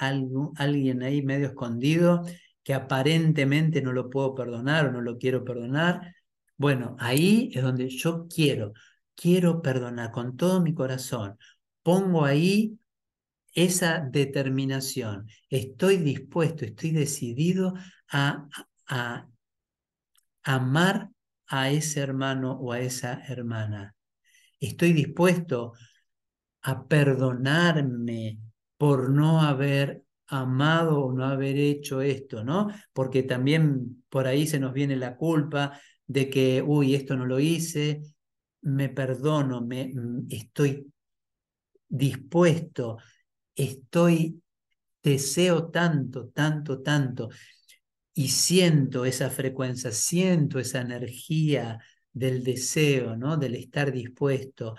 [0.56, 2.24] alguien ahí medio escondido
[2.64, 6.16] que aparentemente no lo puedo perdonar o no lo quiero perdonar.
[6.58, 8.74] Bueno, ahí es donde yo quiero,
[9.16, 11.38] quiero perdonar con todo mi corazón.
[11.84, 12.80] Pongo ahí
[13.54, 15.28] esa determinación.
[15.50, 17.74] Estoy dispuesto, estoy decidido
[18.10, 18.48] a
[20.48, 21.10] amar
[21.48, 23.96] a ese hermano o a esa hermana.
[24.60, 25.74] Estoy dispuesto
[26.62, 28.40] a perdonarme
[28.78, 32.70] por no haber amado o no haber hecho esto, ¿no?
[32.94, 37.40] Porque también por ahí se nos viene la culpa de que, uy, esto no lo
[37.40, 38.02] hice,
[38.62, 39.92] me perdono, me,
[40.30, 40.92] estoy
[41.90, 42.98] dispuesto,
[43.54, 44.42] estoy,
[45.04, 47.30] deseo tanto, tanto, tanto
[48.18, 51.78] y siento esa frecuencia, siento esa energía
[52.12, 53.38] del deseo, ¿no?
[53.38, 54.76] Del estar dispuesto,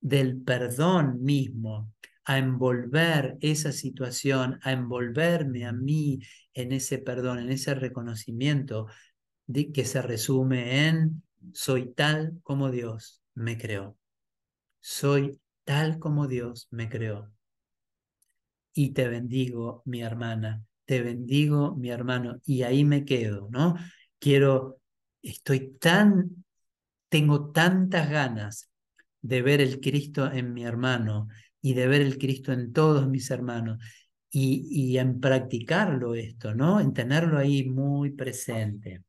[0.00, 1.92] del perdón mismo,
[2.24, 6.18] a envolver esa situación, a envolverme a mí
[6.52, 8.88] en ese perdón, en ese reconocimiento
[9.46, 11.22] de, que se resume en
[11.52, 13.96] soy tal como Dios me creó.
[14.80, 17.30] Soy tal como Dios me creó.
[18.72, 23.76] Y te bendigo, mi hermana, te bendigo, mi hermano, y ahí me quedo, ¿no?
[24.18, 24.80] Quiero,
[25.22, 26.44] estoy tan,
[27.08, 28.70] tengo tantas ganas
[29.22, 31.28] de ver el Cristo en mi hermano
[31.62, 33.78] y de ver el Cristo en todos mis hermanos
[34.30, 36.80] y, y en practicarlo esto, ¿no?
[36.80, 39.02] En tenerlo ahí muy presente.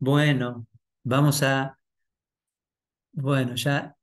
[0.00, 0.66] Bueno,
[1.04, 1.78] vamos a,
[3.12, 3.96] bueno, ya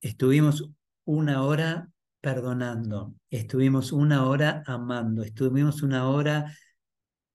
[0.00, 0.68] estuvimos
[1.04, 1.88] una hora
[2.22, 6.56] perdonando, estuvimos una hora amando, estuvimos una hora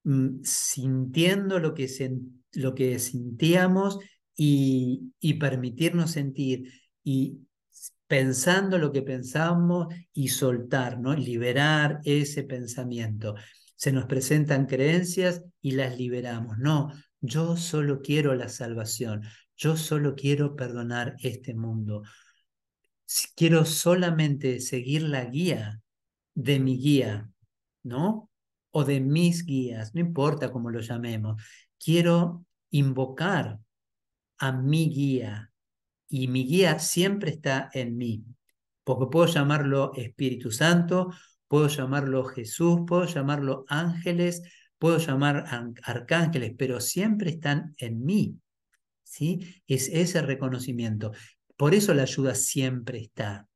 [0.04, 1.88] mm, sintiendo lo que,
[2.54, 4.00] lo que sentíamos
[4.36, 6.72] y, y permitirnos sentir
[7.04, 7.42] y
[8.08, 11.14] pensando lo que pensamos y soltar, ¿no?
[11.14, 13.36] liberar ese pensamiento.
[13.76, 16.58] Se nos presentan creencias y las liberamos.
[16.60, 19.24] No, yo solo quiero la salvación,
[19.58, 22.04] yo solo quiero perdonar este mundo
[23.36, 25.82] quiero solamente seguir la guía
[26.36, 27.30] de mi guía,
[27.84, 28.30] ¿no?
[28.78, 31.42] o de mis guías, no importa cómo lo llamemos.
[31.80, 33.60] Quiero invocar
[34.38, 35.52] a mi guía
[36.08, 38.24] y mi guía siempre está en mí,
[38.84, 41.12] porque puedo llamarlo Espíritu Santo,
[41.48, 44.44] puedo llamarlo Jesús, puedo llamarlo ángeles,
[44.78, 45.46] puedo llamar
[45.82, 48.38] arcángeles, pero siempre están en mí.
[49.02, 49.64] ¿sí?
[49.66, 51.14] Es ese reconocimiento.
[51.58, 53.48] Por eso la ayuda siempre está.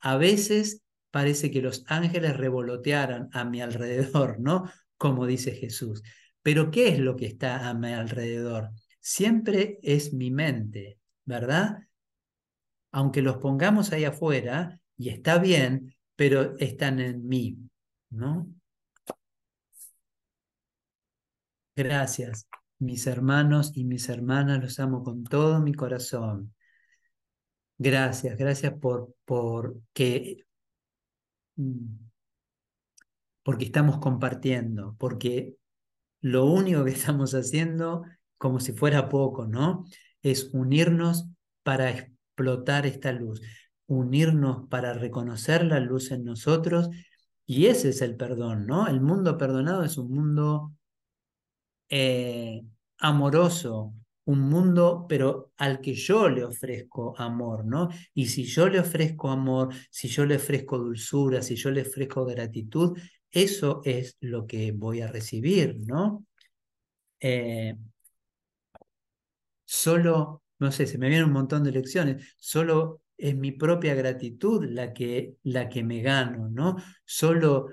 [0.00, 4.64] A veces parece que los ángeles revolotearan a mi alrededor, ¿no?
[4.96, 6.02] Como dice Jesús.
[6.42, 8.70] Pero ¿qué es lo que está a mi alrededor?
[9.00, 11.78] Siempre es mi mente, ¿verdad?
[12.90, 17.58] Aunque los pongamos ahí afuera, y está bien, pero están en mí,
[18.10, 18.48] ¿no?
[21.76, 22.46] Gracias,
[22.78, 26.54] mis hermanos y mis hermanas, los amo con todo mi corazón.
[27.78, 30.44] Gracias, gracias por, por que,
[31.56, 32.04] mm,
[33.42, 35.56] porque estamos compartiendo, porque
[36.20, 38.04] lo único que estamos haciendo,
[38.38, 39.84] como si fuera poco, ¿no?
[40.22, 41.28] Es unirnos
[41.62, 43.40] para explotar esta luz,
[43.86, 46.88] unirnos para reconocer la luz en nosotros,
[47.46, 48.86] y ese es el perdón, ¿no?
[48.88, 50.72] El mundo perdonado es un mundo
[51.88, 52.62] eh,
[52.98, 53.94] amoroso,
[54.26, 57.88] un mundo, pero al que yo le ofrezco amor, ¿no?
[58.14, 62.24] Y si yo le ofrezco amor, si yo le ofrezco dulzura, si yo le ofrezco
[62.24, 62.98] gratitud,
[63.30, 66.26] eso es lo que voy a recibir, ¿no?
[67.20, 67.76] Eh,
[69.64, 74.64] solo, no sé, se me vienen un montón de lecciones, solo es mi propia gratitud
[74.68, 76.76] la que, la que me gano, ¿no?
[77.04, 77.68] Solo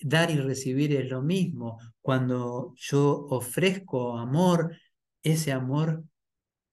[0.00, 1.78] dar y recibir es lo mismo.
[2.00, 4.76] Cuando yo ofrezco amor,
[5.22, 6.04] ese amor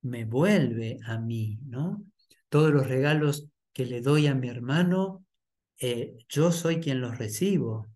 [0.01, 2.03] me vuelve a mí, ¿no?
[2.49, 5.25] Todos los regalos que le doy a mi hermano,
[5.79, 7.87] eh, yo soy quien los recibo.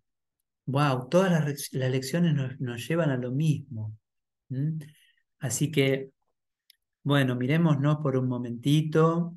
[0.66, 3.96] Wow, todas las, lecciones nos, llevan a lo mismo.
[5.38, 6.10] Así que,
[7.02, 9.36] bueno, miremosnos por un momentito.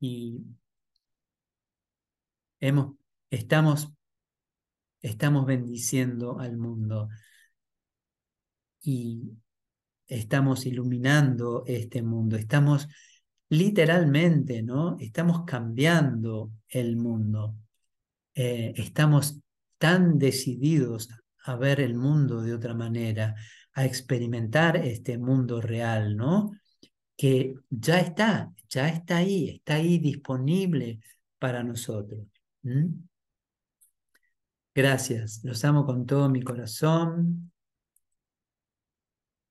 [0.00, 0.40] Y
[2.60, 2.94] hemos,
[3.30, 3.92] estamos
[5.04, 7.10] estamos bendiciendo al mundo
[8.80, 9.32] y
[10.06, 12.88] estamos iluminando este mundo, estamos
[13.50, 14.96] literalmente, ¿no?
[14.98, 17.54] Estamos cambiando el mundo,
[18.34, 19.40] eh, estamos
[19.78, 21.10] tan decididos
[21.44, 23.34] a ver el mundo de otra manera,
[23.74, 26.50] a experimentar este mundo real, ¿no?
[27.14, 31.00] Que ya está, ya está ahí, está ahí disponible
[31.38, 32.26] para nosotros.
[34.74, 37.50] Gracias, los amo con todo mi corazón.